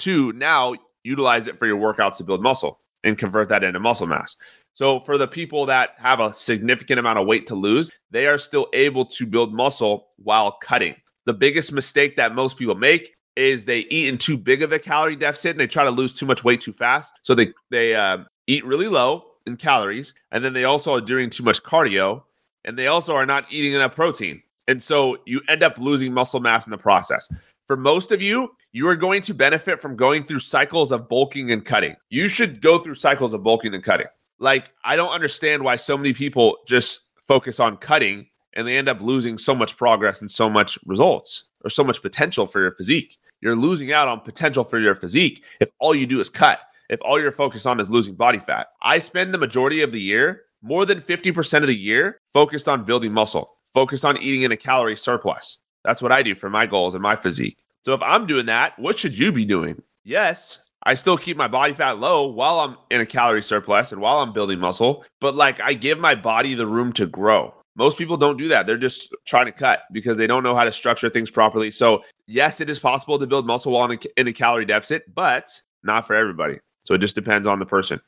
to 0.00 0.32
now 0.32 0.74
utilize 1.04 1.46
it 1.46 1.58
for 1.58 1.66
your 1.66 1.78
workouts 1.78 2.16
to 2.16 2.24
build 2.24 2.42
muscle 2.42 2.80
and 3.04 3.16
convert 3.16 3.48
that 3.48 3.64
into 3.64 3.78
muscle 3.78 4.06
mass. 4.06 4.36
So 4.74 4.98
for 5.00 5.16
the 5.16 5.28
people 5.28 5.66
that 5.66 5.90
have 5.98 6.18
a 6.18 6.34
significant 6.34 6.98
amount 6.98 7.20
of 7.20 7.26
weight 7.26 7.46
to 7.46 7.54
lose, 7.54 7.92
they 8.10 8.26
are 8.26 8.38
still 8.38 8.68
able 8.72 9.04
to 9.06 9.24
build 9.24 9.54
muscle 9.54 10.08
while 10.16 10.58
cutting. 10.60 10.96
The 11.26 11.32
biggest 11.32 11.72
mistake 11.72 12.16
that 12.16 12.34
most 12.34 12.58
people 12.58 12.74
make 12.74 13.14
is 13.36 13.64
they 13.64 13.80
eat 13.80 14.08
in 14.08 14.18
too 14.18 14.36
big 14.36 14.62
of 14.62 14.72
a 14.72 14.78
calorie 14.78 15.16
deficit 15.16 15.52
and 15.52 15.60
they 15.60 15.66
try 15.66 15.84
to 15.84 15.90
lose 15.90 16.14
too 16.14 16.26
much 16.26 16.44
weight 16.44 16.60
too 16.60 16.72
fast. 16.72 17.12
So 17.22 17.34
they 17.34 17.52
they 17.70 17.94
uh, 17.94 18.18
eat 18.46 18.64
really 18.64 18.88
low 18.88 19.24
in 19.46 19.56
calories, 19.56 20.14
and 20.32 20.44
then 20.44 20.52
they 20.52 20.64
also 20.64 20.94
are 20.94 21.00
doing 21.00 21.30
too 21.30 21.42
much 21.42 21.62
cardio, 21.62 22.22
and 22.64 22.78
they 22.78 22.86
also 22.86 23.14
are 23.14 23.26
not 23.26 23.46
eating 23.50 23.72
enough 23.72 23.94
protein. 23.94 24.42
And 24.66 24.82
so 24.82 25.18
you 25.26 25.42
end 25.48 25.62
up 25.62 25.76
losing 25.78 26.12
muscle 26.12 26.40
mass 26.40 26.66
in 26.66 26.70
the 26.70 26.78
process. 26.78 27.30
For 27.66 27.76
most 27.76 28.12
of 28.12 28.22
you, 28.22 28.50
you 28.72 28.88
are 28.88 28.96
going 28.96 29.22
to 29.22 29.34
benefit 29.34 29.80
from 29.80 29.96
going 29.96 30.24
through 30.24 30.40
cycles 30.40 30.90
of 30.90 31.08
bulking 31.08 31.50
and 31.50 31.64
cutting. 31.64 31.96
You 32.10 32.28
should 32.28 32.60
go 32.60 32.78
through 32.78 32.96
cycles 32.96 33.34
of 33.34 33.42
bulking 33.42 33.74
and 33.74 33.84
cutting. 33.84 34.06
Like, 34.38 34.72
I 34.84 34.96
don't 34.96 35.12
understand 35.12 35.62
why 35.62 35.76
so 35.76 35.96
many 35.96 36.12
people 36.12 36.58
just 36.66 37.08
focus 37.16 37.60
on 37.60 37.76
cutting 37.76 38.26
and 38.54 38.66
they 38.66 38.76
end 38.76 38.88
up 38.88 39.00
losing 39.00 39.38
so 39.38 39.54
much 39.54 39.76
progress 39.76 40.20
and 40.20 40.30
so 40.30 40.48
much 40.50 40.78
results 40.86 41.44
or 41.62 41.70
so 41.70 41.84
much 41.84 42.02
potential 42.02 42.46
for 42.46 42.60
your 42.60 42.72
physique. 42.72 43.16
You're 43.44 43.56
losing 43.56 43.92
out 43.92 44.08
on 44.08 44.20
potential 44.20 44.64
for 44.64 44.78
your 44.78 44.94
physique 44.94 45.44
if 45.60 45.68
all 45.78 45.94
you 45.94 46.06
do 46.06 46.18
is 46.18 46.30
cut, 46.30 46.60
if 46.88 46.98
all 47.02 47.20
you're 47.20 47.30
focused 47.30 47.66
on 47.66 47.78
is 47.78 47.90
losing 47.90 48.14
body 48.14 48.38
fat. 48.38 48.68
I 48.80 48.98
spend 48.98 49.34
the 49.34 49.38
majority 49.38 49.82
of 49.82 49.92
the 49.92 50.00
year, 50.00 50.44
more 50.62 50.86
than 50.86 51.02
50% 51.02 51.60
of 51.60 51.66
the 51.66 51.76
year, 51.76 52.18
focused 52.32 52.68
on 52.68 52.84
building 52.84 53.12
muscle, 53.12 53.58
focused 53.74 54.06
on 54.06 54.16
eating 54.16 54.42
in 54.42 54.52
a 54.52 54.56
calorie 54.56 54.96
surplus. 54.96 55.58
That's 55.84 56.00
what 56.00 56.10
I 56.10 56.22
do 56.22 56.34
for 56.34 56.48
my 56.48 56.64
goals 56.64 56.94
and 56.94 57.02
my 57.02 57.16
physique. 57.16 57.58
So 57.84 57.92
if 57.92 58.00
I'm 58.00 58.26
doing 58.26 58.46
that, 58.46 58.78
what 58.78 58.98
should 58.98 59.16
you 59.16 59.30
be 59.30 59.44
doing? 59.44 59.82
Yes, 60.04 60.64
I 60.84 60.94
still 60.94 61.18
keep 61.18 61.36
my 61.36 61.48
body 61.48 61.74
fat 61.74 61.98
low 61.98 62.26
while 62.26 62.60
I'm 62.60 62.78
in 62.90 63.02
a 63.02 63.06
calorie 63.06 63.42
surplus 63.42 63.92
and 63.92 64.00
while 64.00 64.20
I'm 64.20 64.32
building 64.32 64.58
muscle, 64.58 65.04
but 65.20 65.34
like 65.34 65.60
I 65.60 65.74
give 65.74 65.98
my 65.98 66.14
body 66.14 66.54
the 66.54 66.66
room 66.66 66.94
to 66.94 67.06
grow. 67.06 67.52
Most 67.76 67.98
people 67.98 68.16
don't 68.16 68.36
do 68.36 68.48
that. 68.48 68.66
They're 68.66 68.78
just 68.78 69.14
trying 69.26 69.46
to 69.46 69.52
cut 69.52 69.80
because 69.92 70.16
they 70.16 70.26
don't 70.26 70.42
know 70.42 70.54
how 70.54 70.64
to 70.64 70.72
structure 70.72 71.10
things 71.10 71.30
properly. 71.30 71.70
So, 71.70 72.04
yes, 72.26 72.60
it 72.60 72.70
is 72.70 72.78
possible 72.78 73.18
to 73.18 73.26
build 73.26 73.46
muscle 73.46 73.72
while 73.72 73.90
in 73.90 73.98
a, 73.98 74.20
in 74.20 74.28
a 74.28 74.32
calorie 74.32 74.64
deficit, 74.64 75.12
but 75.14 75.48
not 75.82 76.06
for 76.06 76.14
everybody. 76.14 76.58
So, 76.84 76.94
it 76.94 76.98
just 76.98 77.14
depends 77.14 77.46
on 77.46 77.58
the 77.58 77.66
person. 77.66 78.00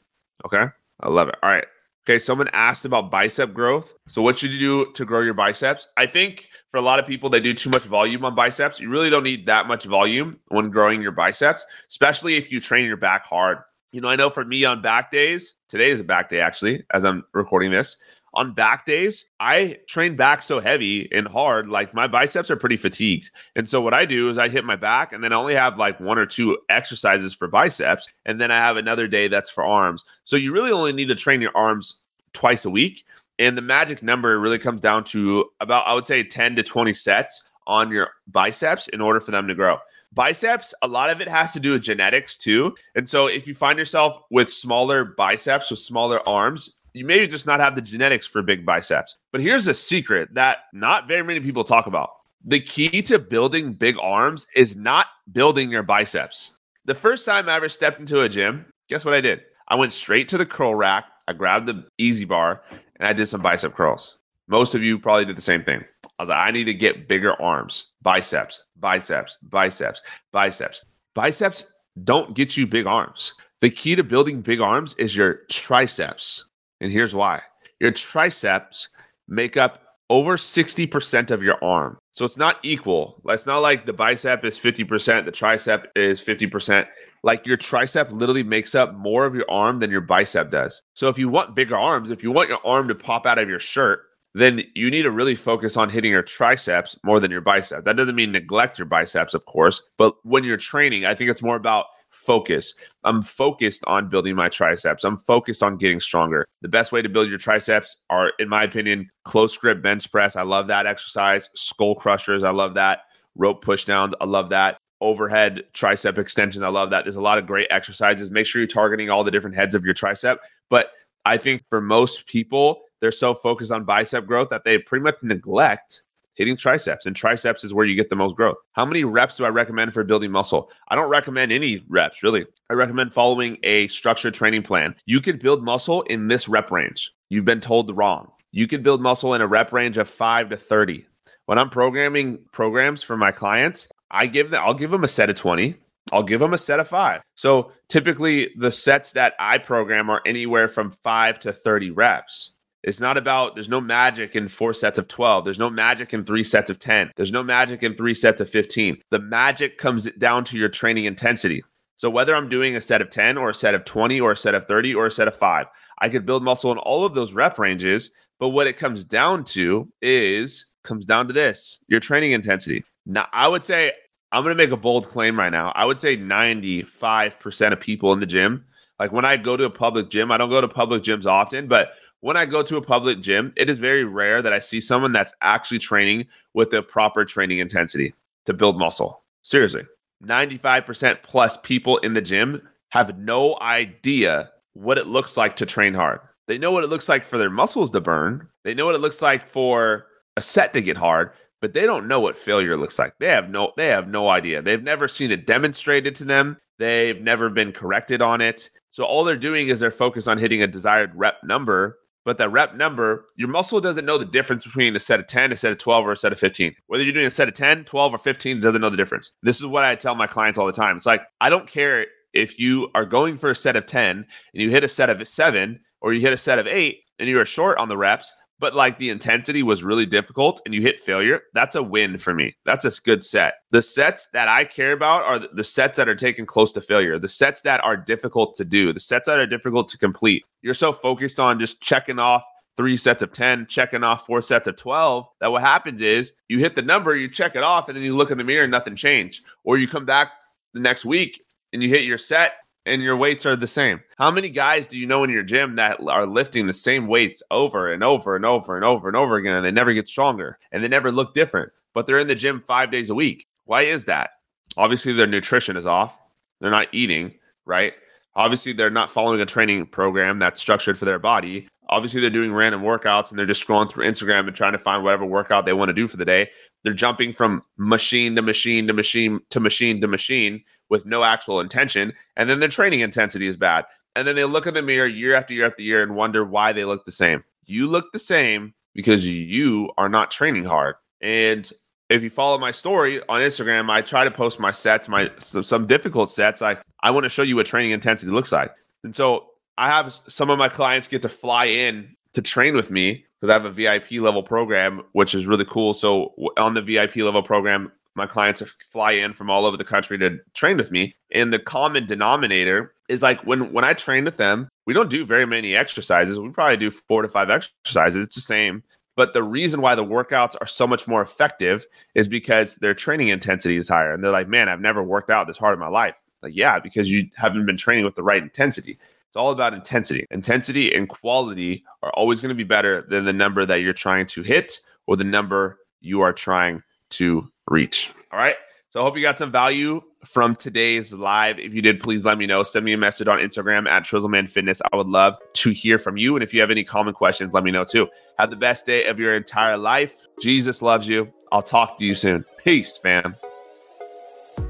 Okay. 0.44 0.66
I 1.00 1.08
love 1.08 1.28
it. 1.28 1.37
All 1.42 1.50
right. 1.50 1.66
Okay. 2.06 2.18
Someone 2.20 2.49
asked 2.52 2.85
about 2.85 3.11
bicep 3.11 3.52
growth. 3.52 3.96
So, 4.06 4.23
what 4.23 4.38
should 4.38 4.52
you 4.52 4.58
do 4.58 4.92
to 4.92 5.04
grow 5.04 5.20
your 5.20 5.35
biceps? 5.35 5.88
I 5.96 6.06
think 6.06 6.49
for 6.70 6.78
a 6.78 6.82
lot 6.82 7.00
of 7.00 7.06
people, 7.06 7.28
they 7.28 7.40
do 7.40 7.52
too 7.52 7.70
much 7.70 7.82
volume 7.82 8.25
on 8.25 8.35
biceps. 8.35 8.78
You 8.78 8.88
really 8.88 9.11
don't 9.11 9.25
need 9.25 9.46
that 9.46 9.66
much 9.66 9.85
volume 9.85 10.38
when 10.49 10.70
growing 10.70 11.02
your 11.02 11.12
biceps, 11.12 11.64
especially 11.88 12.37
if 12.37 12.52
you 12.52 12.61
train 12.61 12.87
your 12.87 12.96
back 12.96 13.25
hard. 13.25 13.58
You 13.92 14.00
know, 14.00 14.08
I 14.08 14.16
know 14.16 14.30
for 14.30 14.44
me 14.44 14.64
on 14.64 14.82
back 14.82 15.11
days, 15.11 15.54
today 15.68 15.90
is 15.90 16.00
a 16.00 16.04
back 16.04 16.28
day 16.28 16.40
actually, 16.40 16.85
as 16.92 17.04
I'm 17.04 17.25
recording 17.32 17.70
this. 17.70 17.96
On 18.37 18.52
back 18.52 18.87
days, 18.87 19.25
I 19.40 19.78
train 19.88 20.14
back 20.14 20.43
so 20.43 20.61
heavy 20.61 21.11
and 21.12 21.26
hard, 21.26 21.69
like 21.69 21.95
my 21.95 22.07
biceps 22.07 22.50
are 22.50 22.57
pretty 22.57 22.76
fatigued. 22.76 23.31
And 23.57 23.69
so, 23.69 23.81
what 23.81 23.95
I 23.95 24.05
do 24.05 24.28
is 24.31 24.38
I 24.38 24.49
hit 24.49 24.64
my 24.64 24.76
back 24.76 25.12
and 25.12 25.25
then 25.25 25.33
I 25.33 25.37
only 25.37 25.55
have 25.55 25.78
like 25.78 25.99
one 25.99 26.19
or 26.19 26.26
two 26.26 26.59
exercises 26.69 27.35
for 27.35 27.49
biceps. 27.49 28.07
And 28.26 28.40
then 28.40 28.50
I 28.52 28.59
have 28.59 28.76
another 28.76 29.09
day 29.09 29.26
that's 29.26 29.50
for 29.50 29.64
arms. 29.64 30.05
So, 30.25 30.37
you 30.37 30.52
really 30.52 30.71
only 30.71 30.93
need 30.93 31.09
to 31.09 31.14
train 31.16 31.40
your 31.40 31.57
arms 31.57 32.02
twice 32.35 32.64
a 32.66 32.71
week 32.71 33.05
And 33.38 33.57
the 33.57 33.62
magic 33.62 34.02
number 34.02 34.38
really 34.38 34.59
comes 34.59 34.81
down 34.81 35.05
to 35.05 35.47
about, 35.61 35.87
I 35.87 35.95
would 35.95 36.07
say, 36.07 36.23
10 36.23 36.57
to 36.57 36.62
20 36.62 36.93
sets 36.93 37.43
on 37.66 37.90
your 37.90 38.11
biceps 38.28 38.88
in 38.88 39.00
order 39.00 39.21
for 39.21 39.31
them 39.33 39.49
to 39.49 39.55
grow. 39.55 39.78
Biceps, 40.12 40.73
a 40.83 40.88
lot 40.88 41.11
of 41.11 41.21
it 41.21 41.28
has 41.28 41.52
to 41.52 41.61
do 41.61 41.73
with 41.73 41.83
genetics 41.83 42.38
too. 42.38 42.75
And 42.95 43.09
so 43.09 43.26
if 43.26 43.47
you 43.47 43.55
find 43.55 43.78
yourself 43.78 44.19
with 44.31 44.52
smaller 44.52 45.05
biceps, 45.05 45.71
with 45.71 45.81
smaller 45.81 46.26
arms, 46.28 46.81
you 46.96 47.04
maybe 47.04 47.28
just 47.28 47.46
not 47.46 47.60
have 47.60 47.74
the 47.74 47.82
genetics 47.82 48.26
for 48.26 48.42
big 48.42 48.64
biceps. 48.64 49.16
But 49.30 49.42
here's 49.42 49.66
a 49.66 49.74
secret 49.74 50.32
that 50.32 50.60
not 50.72 51.06
very 51.06 51.22
many 51.22 51.40
people 51.40 51.62
talk 51.62 51.86
about. 51.86 52.10
The 52.44 52.60
key 52.60 53.02
to 53.02 53.18
building 53.18 53.74
big 53.74 53.96
arms 54.00 54.46
is 54.54 54.76
not 54.76 55.08
building 55.32 55.70
your 55.70 55.82
biceps. 55.82 56.56
The 56.86 56.94
first 56.94 57.26
time 57.26 57.48
I 57.48 57.56
ever 57.56 57.68
stepped 57.68 58.00
into 58.00 58.22
a 58.22 58.28
gym, 58.28 58.64
guess 58.88 59.04
what 59.04 59.14
I 59.14 59.20
did? 59.20 59.42
I 59.68 59.74
went 59.74 59.92
straight 59.92 60.28
to 60.28 60.38
the 60.38 60.46
curl 60.46 60.74
rack. 60.74 61.04
I 61.28 61.34
grabbed 61.34 61.66
the 61.66 61.84
EZ 61.98 62.24
bar 62.24 62.62
and 62.96 63.06
I 63.06 63.12
did 63.12 63.26
some 63.26 63.42
bicep 63.42 63.74
curls. 63.74 64.16
Most 64.48 64.74
of 64.74 64.82
you 64.82 64.98
probably 64.98 65.24
did 65.24 65.36
the 65.36 65.42
same 65.42 65.64
thing. 65.64 65.84
I 66.18 66.22
was 66.22 66.28
like, 66.30 66.38
I 66.38 66.50
need 66.50 66.64
to 66.64 66.74
get 66.74 67.08
bigger 67.08 67.40
arms, 67.42 67.88
biceps, 68.00 68.64
biceps, 68.76 69.36
biceps, 69.42 70.00
biceps. 70.32 70.82
Biceps 71.14 71.72
don't 72.04 72.34
get 72.34 72.56
you 72.56 72.66
big 72.66 72.86
arms. 72.86 73.34
The 73.60 73.70
key 73.70 73.96
to 73.96 74.04
building 74.04 74.40
big 74.40 74.60
arms 74.60 74.94
is 74.98 75.16
your 75.16 75.40
triceps. 75.50 76.44
And 76.80 76.92
here's 76.92 77.14
why 77.14 77.42
your 77.80 77.92
triceps 77.92 78.88
make 79.28 79.56
up 79.56 79.83
over 80.09 80.37
60% 80.37 81.30
of 81.30 81.42
your 81.42 81.62
arm. 81.64 81.99
So 82.12 82.25
it's 82.25 82.37
not 82.37 82.59
equal. 82.62 83.21
It's 83.28 83.45
not 83.45 83.59
like 83.59 83.87
the 83.87 83.92
bicep 83.92 84.45
is 84.45 84.59
50%, 84.59 85.25
the 85.25 85.33
tricep 85.33 85.87
is 85.97 86.23
50%. 86.23 86.87
Like 87.25 87.47
your 87.47 87.56
tricep 87.56 88.11
literally 88.12 88.45
makes 88.45 88.75
up 88.75 88.95
more 88.95 89.26
of 89.26 89.35
your 89.35 89.50
arm 89.50 89.80
than 89.80 89.90
your 89.90 90.00
bicep 90.00 90.50
does. 90.50 90.80
So 90.95 91.09
if 91.09 91.18
you 91.18 91.28
want 91.28 91.56
bigger 91.56 91.76
arms, 91.76 92.11
if 92.11 92.23
you 92.23 92.30
want 92.30 92.49
your 92.49 92.64
arm 92.64 92.88
to 92.88 92.95
pop 92.95 93.26
out 93.26 93.38
of 93.38 93.49
your 93.49 93.59
shirt, 93.59 94.00
then 94.35 94.62
you 94.75 94.90
need 94.90 95.02
to 95.02 95.11
really 95.11 95.35
focus 95.35 95.76
on 95.76 95.90
hitting 95.90 96.12
your 96.12 96.23
triceps 96.23 96.97
more 97.04 97.18
than 97.18 97.30
your 97.30 97.40
bicep. 97.40 97.85
That 97.85 97.97
doesn't 97.97 98.14
mean 98.14 98.33
neglect 98.33 98.78
your 98.78 98.87
biceps, 98.87 99.35
of 99.35 99.47
course, 99.47 99.83
but 99.99 100.14
when 100.25 100.45
you're 100.45 100.59
training, 100.59 101.06
I 101.06 101.14
think 101.14 101.30
it's 101.30 101.42
more 101.42 101.56
about 101.56 101.87
focus. 102.26 102.75
I'm 103.04 103.23
focused 103.23 103.85
on 103.87 104.09
building 104.09 104.35
my 104.35 104.49
triceps. 104.49 105.04
I'm 105.04 105.16
focused 105.16 105.62
on 105.62 105.76
getting 105.76 106.00
stronger. 106.00 106.47
The 106.61 106.68
best 106.68 106.92
way 106.92 107.00
to 107.00 107.09
build 107.09 107.28
your 107.28 107.38
triceps 107.38 107.97
are, 108.11 108.33
in 108.38 108.49
my 108.49 108.64
opinion, 108.64 109.09
close 109.25 109.56
grip 109.56 109.80
bench 109.80 110.11
press. 110.11 110.37
I 110.37 110.42
love 110.42 110.66
that 110.66 110.87
exercise. 110.87 111.49
Skull 111.54 111.95
crushers. 111.95 112.42
I 112.42 112.50
love 112.50 112.75
that. 112.75 113.02
Rope 113.37 113.64
pushdowns. 113.64 114.12
I 114.21 114.25
love 114.25 114.50
that. 114.50 114.78
Overhead 115.00 115.62
tricep 115.73 116.18
extensions. 116.18 116.62
I 116.62 116.68
love 116.68 116.90
that. 116.90 117.04
There's 117.04 117.16
a 117.16 117.21
lot 117.21 117.38
of 117.38 117.47
great 117.47 117.68
exercises. 117.71 118.30
Make 118.30 118.47
sure 118.47 118.61
you're 118.61 118.66
targeting 118.66 119.11
all 119.11 119.25
the 119.25 119.30
different 119.30 119.56
heads 119.56 119.75
of 119.75 119.85
your 119.85 119.95
tricep. 119.95 120.38
But 120.68 120.90
I 121.25 121.37
think 121.37 121.62
for 121.68 121.80
most 121.80 122.26
people, 122.26 122.83
they're 123.00 123.12
so 123.12 123.35
focused 123.35 123.71
on 123.71 123.85
bicep 123.85 124.26
growth 124.26 124.49
that 124.50 124.64
they 124.64 124.78
pretty 124.78 125.02
much 125.02 125.16
neglect 125.23 126.02
hitting 126.37 126.57
triceps. 126.57 127.07
And 127.07 127.16
triceps 127.16 127.64
is 127.64 127.75
where 127.75 127.85
you 127.85 127.97
get 127.97 128.09
the 128.09 128.16
most 128.16 128.37
growth. 128.37 128.57
How 128.73 128.87
many 128.87 129.05
reps 129.05 129.37
do 129.37 129.45
I 129.45 129.49
recommend 129.49 129.93
for 129.93 130.05
building 130.05 130.31
muscle? 130.31 130.71
I 130.88 130.95
don't 130.95 131.11
recommend 131.11 131.50
any 131.52 131.85
reps, 131.88 132.23
really. 132.23 132.47
I 132.71 132.75
recommend 132.75 133.12
following 133.12 133.59
a 133.62 133.88
structured 133.88 134.35
training 134.35 134.62
plan. 134.62 134.95
You 135.07 135.21
can 135.21 135.38
build 135.38 135.64
muscle 135.64 136.02
in 136.02 136.28
this 136.28 136.49
rep 136.49 136.71
range. 136.71 137.11
You've 137.28 137.45
been 137.45 137.61
told 137.61 137.95
wrong. 137.97 138.31
You 138.52 138.66
can 138.66 138.83
build 138.83 139.02
muscle 139.02 139.35
in 139.35 139.40
a 139.40 139.47
rep 139.47 139.73
range 139.73 139.99
of 139.99 140.09
5 140.09 140.50
to 140.50 140.57
30. 140.57 141.05
When 141.47 141.59
I'm 141.59 141.71
programming 141.71 142.38
programs 142.52 143.02
for 143.02 143.16
my 143.16 143.33
clients, 143.33 143.88
I 144.11 144.26
give 144.26 144.50
them 144.50 144.62
I'll 144.64 144.75
give 144.75 144.90
them 144.90 145.05
a 145.05 145.09
set 145.09 145.31
of 145.31 145.37
20. 145.37 145.76
I'll 146.12 146.23
give 146.23 146.40
them 146.40 146.55
a 146.55 146.59
set 146.59 146.81
of 146.81 146.88
5. 146.88 147.21
So 147.35 147.73
typically 147.88 148.50
the 148.57 148.71
sets 148.71 149.12
that 149.12 149.35
I 149.38 149.59
program 149.59 150.09
are 150.09 150.23
anywhere 150.25 150.69
from 150.69 150.93
5 151.02 151.40
to 151.40 151.52
30 151.52 151.90
reps. 151.90 152.52
It's 152.87 153.00
not 153.00 153.19
about, 153.19 153.57
there's 153.57 153.69
no 153.69 153.81
magic 153.81 154.37
in 154.37 154.47
four 154.47 154.73
sets 154.73 154.97
of 154.97 155.09
12. 155.09 155.45
There's 155.45 155.59
no 155.59 155.69
magic 155.69 156.14
in 156.14 156.25
three 156.25 156.45
sets 156.45 156.71
of 156.71 156.78
10. 156.78 157.11
There's 157.16 157.33
no 157.33 157.43
magic 157.43 157.83
in 157.83 157.97
three 157.97 158.14
sets 158.14 158.40
of 158.40 158.49
15. 158.49 158.99
The 159.11 159.19
magic 159.19 159.76
comes 159.76 160.09
down 160.19 160.45
to 160.45 160.57
your 160.57 160.69
training 160.69 161.05
intensity. 161.05 161.64
So 161.97 162.09
whether 162.09 162.37
I'm 162.37 162.49
doing 162.49 162.76
a 162.76 162.81
set 162.81 163.02
of 163.02 163.11
10 163.11 163.38
or 163.38 163.50
a 163.50 163.55
set 163.55 163.75
of 163.75 163.85
20 163.85 164.21
or 164.21 164.31
a 164.31 164.37
set 164.37 164.55
of 164.55 164.66
30 164.66 164.95
or 164.95 165.07
a 165.07 165.11
set 165.11 165.26
of 165.26 165.35
five, 165.35 165.66
I 165.99 166.09
could 166.09 166.25
build 166.25 166.45
muscle 166.45 166.71
in 166.71 166.78
all 166.78 167.05
of 167.05 167.14
those 167.14 167.33
rep 167.33 167.59
ranges. 167.59 168.11
But 168.38 168.50
what 168.50 168.69
it 168.69 168.76
comes 168.76 169.05
down 169.05 169.45
to 169.45 169.90
is 170.00 170.66
comes 170.85 171.05
down 171.05 171.26
to 171.26 171.33
this 171.33 171.81
your 171.88 172.00
training 172.00 172.33
intensity. 172.33 172.85
Now, 173.05 173.26
I 173.33 173.49
would 173.49 173.64
say, 173.64 173.93
I'm 174.31 174.45
going 174.45 174.57
to 174.57 174.62
make 174.62 174.73
a 174.73 174.76
bold 174.76 175.07
claim 175.07 175.38
right 175.38 175.50
now. 175.50 175.73
I 175.75 175.85
would 175.85 176.00
say 176.00 176.16
95% 176.16 177.73
of 177.73 177.81
people 177.81 178.12
in 178.12 178.21
the 178.21 178.26
gym 178.26 178.64
like 178.98 179.12
when 179.12 179.24
I 179.24 179.36
go 179.36 179.56
to 179.56 179.64
a 179.64 179.70
public 179.70 180.08
gym, 180.10 180.32
I 180.32 180.38
don't 180.38 180.48
go 180.48 180.60
to 180.60 180.68
public 180.68 181.02
gyms 181.02 181.26
often, 181.26 181.68
but 181.68 181.90
when 182.20 182.36
I 182.36 182.46
go 182.46 182.62
to 182.62 182.76
a 182.76 182.82
public 182.82 183.20
gym, 183.20 183.52
it 183.56 183.68
is 183.68 183.78
very 183.78 184.04
rare 184.04 184.42
that 184.42 184.52
I 184.52 184.58
see 184.58 184.80
someone 184.80 185.12
that's 185.12 185.34
actually 185.42 185.78
training 185.78 186.26
with 186.54 186.70
the 186.70 186.82
proper 186.82 187.24
training 187.24 187.58
intensity 187.58 188.14
to 188.46 188.54
build 188.54 188.78
muscle. 188.78 189.22
Seriously, 189.42 189.82
95% 190.24 191.22
plus 191.22 191.56
people 191.58 191.98
in 191.98 192.14
the 192.14 192.22
gym 192.22 192.66
have 192.90 193.18
no 193.18 193.58
idea 193.60 194.50
what 194.72 194.98
it 194.98 195.06
looks 195.06 195.36
like 195.36 195.56
to 195.56 195.66
train 195.66 195.94
hard. 195.94 196.20
They 196.48 196.58
know 196.58 196.70
what 196.70 196.84
it 196.84 196.90
looks 196.90 197.08
like 197.08 197.24
for 197.24 197.38
their 197.38 197.50
muscles 197.50 197.90
to 197.90 198.00
burn, 198.00 198.48
they 198.64 198.74
know 198.74 198.86
what 198.86 198.94
it 198.94 199.00
looks 199.00 199.22
like 199.22 199.46
for 199.46 200.06
a 200.36 200.42
set 200.42 200.72
to 200.72 200.82
get 200.82 200.96
hard, 200.96 201.30
but 201.60 201.74
they 201.74 201.86
don't 201.86 202.08
know 202.08 202.20
what 202.20 202.36
failure 202.36 202.76
looks 202.76 202.98
like. 202.98 203.14
They 203.18 203.28
have 203.28 203.50
no 203.50 203.72
they 203.76 203.86
have 203.86 204.08
no 204.08 204.28
idea. 204.28 204.62
They've 204.62 204.82
never 204.82 205.08
seen 205.08 205.30
it 205.30 205.46
demonstrated 205.46 206.14
to 206.16 206.24
them. 206.24 206.58
They've 206.78 207.20
never 207.20 207.48
been 207.48 207.72
corrected 207.72 208.20
on 208.20 208.40
it. 208.40 208.68
So 208.96 209.04
all 209.04 209.24
they're 209.24 209.36
doing 209.36 209.68
is 209.68 209.78
they're 209.78 209.90
focused 209.90 210.26
on 210.26 210.38
hitting 210.38 210.62
a 210.62 210.66
desired 210.66 211.14
rep 211.14 211.36
number. 211.44 211.98
But 212.24 212.38
that 212.38 212.48
rep 212.48 212.76
number, 212.76 213.26
your 213.36 213.46
muscle 213.46 213.78
doesn't 213.78 214.06
know 214.06 214.16
the 214.16 214.24
difference 214.24 214.64
between 214.64 214.96
a 214.96 215.00
set 215.00 215.20
of 215.20 215.26
10, 215.26 215.52
a 215.52 215.56
set 215.56 215.70
of 215.70 215.76
12, 215.76 216.06
or 216.06 216.12
a 216.12 216.16
set 216.16 216.32
of 216.32 216.40
15. 216.40 216.74
Whether 216.86 217.04
you're 217.04 217.12
doing 217.12 217.26
a 217.26 217.30
set 217.30 217.46
of 217.46 217.52
10, 217.52 217.84
12, 217.84 218.14
or 218.14 218.18
15, 218.18 218.58
doesn't 218.58 218.80
know 218.80 218.88
the 218.88 218.96
difference. 218.96 219.32
This 219.42 219.60
is 219.60 219.66
what 219.66 219.84
I 219.84 219.96
tell 219.96 220.14
my 220.14 220.26
clients 220.26 220.58
all 220.58 220.64
the 220.64 220.72
time. 220.72 220.96
It's 220.96 221.04
like, 221.04 221.20
I 221.42 221.50
don't 221.50 221.68
care 221.68 222.06
if 222.32 222.58
you 222.58 222.88
are 222.94 223.04
going 223.04 223.36
for 223.36 223.50
a 223.50 223.54
set 223.54 223.76
of 223.76 223.84
10 223.84 224.16
and 224.16 224.26
you 224.54 224.70
hit 224.70 224.82
a 224.82 224.88
set 224.88 225.10
of 225.10 225.28
seven, 225.28 225.78
or 226.00 226.14
you 226.14 226.22
hit 226.22 226.32
a 226.32 226.38
set 226.38 226.58
of 226.58 226.66
eight 226.66 227.00
and 227.18 227.28
you 227.28 227.38
are 227.38 227.44
short 227.44 227.76
on 227.76 227.90
the 227.90 227.98
reps 227.98 228.32
but 228.58 228.75
like 228.75 228.98
the 228.98 229.10
intensity 229.10 229.62
was 229.62 229.84
really 229.84 230.06
difficult 230.06 230.60
and 230.64 230.75
you 230.75 230.80
hit 230.80 231.00
failure, 231.00 231.42
that's 231.52 231.75
a 231.75 231.82
win 231.82 232.18
for 232.18 232.34
me. 232.34 232.56
That's 232.64 232.84
a 232.84 232.90
good 233.02 233.25
set. 233.25 233.54
The 233.70 233.82
sets 233.82 234.28
that 234.32 234.48
I 234.48 234.64
care 234.64 234.92
about 234.92 235.25
are 235.25 235.38
the 235.38 235.64
sets 235.64 235.96
that 235.96 236.08
are 236.08 236.14
taken 236.14 236.46
close 236.46 236.72
to 236.72 236.80
failure, 236.80 237.18
the 237.18 237.28
sets 237.28 237.62
that 237.62 237.82
are 237.84 237.96
difficult 237.96 238.54
to 238.56 238.64
do, 238.64 238.92
the 238.92 239.00
sets 239.00 239.26
that 239.26 239.38
are 239.38 239.46
difficult 239.46 239.88
to 239.88 239.98
complete. 239.98 240.44
You're 240.62 240.75
so 240.75 240.92
focused 240.92 241.38
on 241.38 241.58
just 241.58 241.80
checking 241.80 242.18
off 242.18 242.44
three 242.76 242.96
sets 242.96 243.22
of 243.22 243.32
10, 243.32 243.66
checking 243.66 244.04
off 244.04 244.26
four 244.26 244.42
sets 244.42 244.68
of 244.68 244.76
12, 244.76 245.26
that 245.40 245.50
what 245.50 245.62
happens 245.62 246.02
is 246.02 246.32
you 246.48 246.58
hit 246.58 246.75
the 246.75 246.82
number, 246.82 247.16
you 247.16 247.28
check 247.28 247.56
it 247.56 247.62
off, 247.62 247.88
and 247.88 247.96
then 247.96 248.04
you 248.04 248.14
look 248.14 248.30
in 248.30 248.38
the 248.38 248.44
mirror 248.44 248.64
and 248.64 248.70
nothing 248.70 248.94
changed. 248.94 249.44
Or 249.64 249.78
you 249.78 249.88
come 249.88 250.04
back 250.04 250.32
the 250.75 250.80
next 250.80 251.04
week 251.04 251.42
and 251.72 251.82
you 251.82 251.88
hit 251.88 252.04
your 252.04 252.18
set 252.18 252.52
and 252.87 253.02
your 253.02 253.16
weights 253.16 253.45
are 253.45 253.57
the 253.57 253.66
same. 253.66 254.00
How 254.16 254.31
many 254.31 254.49
guys 254.49 254.87
do 254.87 254.97
you 254.97 255.07
know 255.07 255.25
in 255.25 255.31
your 255.31 255.43
gym 255.43 255.76
that 255.76 256.00
are 256.07 256.26
lifting 256.26 256.66
the 256.66 256.73
same 256.73 257.09
weights 257.09 257.43
over 257.50 257.93
and 257.93 258.02
over 258.02 258.37
and 258.37 258.47
over 258.47 258.76
and 258.76 258.85
over 258.85 259.09
and 259.09 259.16
over 259.16 259.37
again 259.37 259.55
and 259.55 259.66
they 259.66 259.73
never 259.73 259.93
get 259.93 260.09
stronger 260.09 260.59
and 260.73 260.83
they 260.83 260.88
never 260.88 261.12
look 261.12 261.35
different, 261.35 261.73
but 261.93 262.07
they're 262.07 262.19
in 262.19 262.28
the 262.28 262.35
gym 262.35 262.61
five 262.61 262.90
days 262.90 263.11
a 263.11 263.14
week? 263.14 263.47
Why 263.64 263.83
is 263.83 264.05
that? 264.07 264.31
Obviously, 264.76 265.12
their 265.12 265.26
nutrition 265.26 265.76
is 265.76 265.87
off. 265.87 266.19
They're 266.61 266.71
not 266.71 266.88
eating, 266.93 267.35
right? 267.64 267.95
Obviously, 268.37 268.73
they're 268.73 268.90
not 268.90 269.11
following 269.11 269.40
a 269.40 269.47
training 269.47 269.87
program 269.87 270.38
that's 270.38 270.61
structured 270.61 270.99
for 270.99 271.07
their 271.07 271.19
body. 271.19 271.66
Obviously, 271.88 272.21
they're 272.21 272.31
doing 272.31 272.52
random 272.52 272.83
workouts 272.83 273.31
and 273.31 273.38
they're 273.38 273.47
just 273.47 273.66
scrolling 273.66 273.90
through 273.90 274.05
Instagram 274.05 274.47
and 274.47 274.55
trying 274.55 274.73
to 274.73 274.78
find 274.78 275.02
whatever 275.02 275.25
workout 275.25 275.64
they 275.64 275.73
want 275.73 275.88
to 275.88 275.95
do 275.95 276.07
for 276.07 276.16
the 276.19 276.25
day. 276.25 276.50
They're 276.85 276.93
jumping 276.93 277.33
from 277.33 277.62
machine 277.78 278.37
to 278.37 278.43
machine 278.43 278.87
to 278.88 278.93
machine 278.93 279.40
to 279.50 279.59
machine 279.59 280.00
to 280.02 280.07
machine 280.09 280.62
with 280.90 281.07
no 281.07 281.25
actual 281.25 281.61
intention. 281.61 282.12
And 282.37 282.50
then 282.50 282.61
their 282.61 282.69
training 282.69 283.00
intensity 283.00 283.47
is 283.47 283.57
bad. 283.57 283.87
And 284.14 284.28
then 284.28 284.37
they 284.37 284.45
look 284.45 284.66
in 284.66 284.75
the 284.75 284.83
mirror 284.83 285.07
year 285.07 285.35
after 285.35 285.55
year 285.55 285.66
after 285.66 285.83
year 285.83 286.02
and 286.02 286.14
wonder 286.14 286.45
why 286.45 286.73
they 286.73 286.85
look 286.85 287.05
the 287.05 287.12
same. 287.12 287.43
You 287.64 287.87
look 287.87 288.12
the 288.12 288.19
same 288.19 288.75
because 288.95 289.26
you 289.26 289.90
are 289.97 290.09
not 290.09 290.31
training 290.31 290.64
hard. 290.64 290.97
And 291.21 291.71
if 292.09 292.23
you 292.23 292.31
follow 292.31 292.59
my 292.59 292.71
story 292.71 293.21
on 293.28 293.40
Instagram, 293.40 293.90
I 293.90 294.00
try 294.00 294.25
to 294.25 294.31
post 294.31 294.61
my 294.61 294.71
sets, 294.71 295.09
my 295.09 295.31
some, 295.38 295.62
some 295.62 295.87
difficult 295.87 296.31
sets. 296.31 296.62
I 296.62 296.76
I 297.02 297.10
want 297.10 297.24
to 297.24 297.30
show 297.30 297.42
you 297.42 297.56
what 297.56 297.66
training 297.66 297.92
intensity 297.92 298.30
looks 298.30 298.52
like. 298.52 298.72
And 299.04 299.14
so 299.14 299.48
I 299.78 299.88
have 299.88 300.12
some 300.26 300.50
of 300.50 300.58
my 300.58 300.68
clients 300.68 301.08
get 301.08 301.22
to 301.22 301.28
fly 301.28 301.66
in 301.66 302.16
to 302.32 302.42
train 302.42 302.74
with 302.74 302.90
me 302.90 303.24
because 303.40 303.50
I 303.50 303.52
have 303.54 303.64
a 303.64 303.70
VIP 303.70 304.12
level 304.12 304.42
program, 304.42 305.02
which 305.12 305.34
is 305.34 305.46
really 305.46 305.64
cool. 305.64 305.94
So 305.94 306.34
on 306.56 306.74
the 306.74 306.82
VIP 306.82 307.16
level 307.16 307.42
program, 307.42 307.92
my 308.14 308.26
clients 308.26 308.62
fly 308.90 309.12
in 309.12 309.34
from 309.34 309.50
all 309.50 309.66
over 309.66 309.76
the 309.76 309.84
country 309.84 310.18
to 310.18 310.38
train 310.54 310.78
with 310.78 310.90
me. 310.90 311.14
And 311.32 311.52
the 311.52 311.58
common 311.58 312.06
denominator 312.06 312.94
is 313.08 313.22
like 313.22 313.40
when 313.42 313.72
when 313.72 313.84
I 313.84 313.92
train 313.92 314.24
with 314.24 314.38
them, 314.38 314.68
we 314.86 314.94
don't 314.94 315.10
do 315.10 315.24
very 315.24 315.46
many 315.46 315.76
exercises. 315.76 316.40
We 316.40 316.48
probably 316.50 316.78
do 316.78 316.90
four 316.90 317.22
to 317.22 317.28
five 317.28 317.50
exercises. 317.50 318.24
It's 318.24 318.34
the 318.34 318.40
same. 318.40 318.82
But 319.16 319.32
the 319.32 319.42
reason 319.42 319.80
why 319.80 319.94
the 319.94 320.04
workouts 320.04 320.56
are 320.60 320.66
so 320.66 320.86
much 320.86 321.08
more 321.08 321.22
effective 321.22 321.86
is 322.14 322.28
because 322.28 322.74
their 322.76 322.94
training 322.94 323.28
intensity 323.28 323.76
is 323.76 323.88
higher. 323.88 324.12
And 324.12 324.22
they're 324.22 324.30
like, 324.30 324.48
man, 324.48 324.68
I've 324.68 324.80
never 324.80 325.02
worked 325.02 325.30
out 325.30 325.46
this 325.46 325.56
hard 325.56 325.72
in 325.72 325.80
my 325.80 325.88
life. 325.88 326.20
Like, 326.43 326.57
yeah, 326.57 326.78
because 326.78 327.11
you 327.11 327.28
haven't 327.35 327.66
been 327.66 327.76
training 327.76 328.05
with 328.05 328.14
the 328.14 328.23
right 328.23 328.43
intensity. 328.43 328.99
It's 329.28 329.37
all 329.37 329.50
about 329.50 329.75
intensity. 329.75 330.25
Intensity 330.31 330.95
and 330.95 331.09
quality 331.09 331.85
are 332.02 332.11
always 332.11 332.40
going 332.40 332.50
to 332.50 332.55
be 332.55 332.64
better 332.64 333.02
than 333.09 333.25
the 333.25 333.33
number 333.33 333.66
that 333.66 333.76
you're 333.76 333.93
trying 333.93 334.26
to 334.28 334.43
hit 334.43 334.78
or 335.07 335.16
the 335.16 335.25
number 335.25 335.78
you 336.00 336.21
are 336.21 336.33
trying 336.33 336.83
to 337.11 337.49
reach. 337.69 338.11
All 338.33 338.38
right. 338.38 338.57
So 338.90 339.00
I 339.00 339.02
hope 339.02 339.16
you 339.16 339.23
got 339.23 339.38
some 339.38 339.50
value 339.50 340.00
from 340.25 340.57
today's 340.57 341.12
live. 341.12 341.59
If 341.59 341.75
you 341.75 341.83
did, 341.83 342.00
please 342.00 342.25
let 342.25 342.38
me 342.38 342.47
know. 342.47 342.62
Send 342.62 342.85
me 342.85 342.93
a 342.93 342.99
message 342.99 343.28
on 343.28 343.38
Instagram 343.38 343.88
at 343.88 344.05
Trizzleman 344.05 344.49
Fitness. 344.49 344.81
I 344.93 344.97
would 344.97 345.09
love 345.09 345.35
to 345.55 345.71
hear 345.71 345.99
from 345.99 346.16
you. 346.16 346.35
And 346.35 346.43
if 346.43 346.55
you 346.55 346.61
have 346.61 346.71
any 346.71 346.85
common 346.85 347.14
questions, 347.14 347.52
let 347.52 347.62
me 347.62 347.71
know 347.71 347.85
too. 347.85 348.09
Have 348.38 348.50
the 348.50 348.57
best 348.57 348.87
day 348.87 349.07
of 349.07 349.19
your 349.19 349.37
entire 349.37 349.76
life. 349.76 350.26
Jesus 350.40 350.83
loves 350.83 351.07
you. 351.07 351.33
I'll 351.52 351.62
talk 351.62 351.99
to 351.99 352.05
you 352.05 352.14
soon. 352.14 352.45
Peace, 352.64 352.97
fam. 352.97 353.35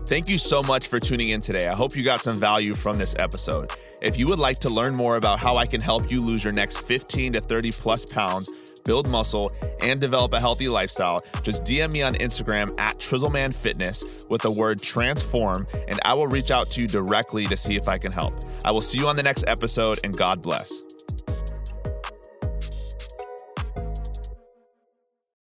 Thank 0.07 0.29
you 0.29 0.39
so 0.39 0.63
much 0.63 0.87
for 0.87 1.01
tuning 1.01 1.31
in 1.31 1.41
today. 1.41 1.69
I 1.69 1.75
hope 1.75 1.97
you 1.97 2.05
got 2.05 2.21
some 2.21 2.37
value 2.37 2.75
from 2.75 2.99
this 2.99 3.17
episode. 3.19 3.73
If 4.01 4.19
you 4.19 4.27
would 4.29 4.39
like 4.39 4.59
to 4.61 4.71
learn 4.71 4.95
more 4.95 5.17
about 5.17 5.39
how 5.39 5.57
I 5.57 5.67
can 5.67 5.81
help 5.81 6.11
you 6.11 6.21
lose 6.21 6.45
your 6.45 6.53
next 6.53 6.79
15 6.79 7.35
to 7.35 7.41
30 7.41 7.73
plus 7.73 8.05
pounds, 8.05 8.49
build 8.85 9.09
muscle, 9.09 9.53
and 9.83 10.01
develop 10.01 10.33
a 10.33 10.41
healthy 10.41 10.69
lifestyle, 10.69 11.25
just 11.43 11.65
DM 11.65 11.93
me 11.93 12.03
on 12.03 12.15
Instagram 12.15 12.73
at 12.79 12.99
Trizzleman 12.99 13.55
Fitness 13.55 14.27
with 14.29 14.43
the 14.43 14.51
word 14.51 14.81
transform, 14.81 15.67
and 15.89 15.99
I 16.05 16.15
will 16.15 16.29
reach 16.29 16.51
out 16.51 16.69
to 16.71 16.83
you 16.83 16.87
directly 16.87 17.47
to 17.47 17.57
see 17.57 17.77
if 17.77 17.89
I 17.89 17.99
can 17.99 18.13
help. 18.13 18.35
I 18.65 18.71
will 18.71 18.81
see 18.81 18.99
you 18.99 19.09
on 19.09 19.17
the 19.17 19.23
next 19.23 19.45
episode, 19.47 19.99
and 20.05 20.17
God 20.17 20.41
bless. 20.41 20.86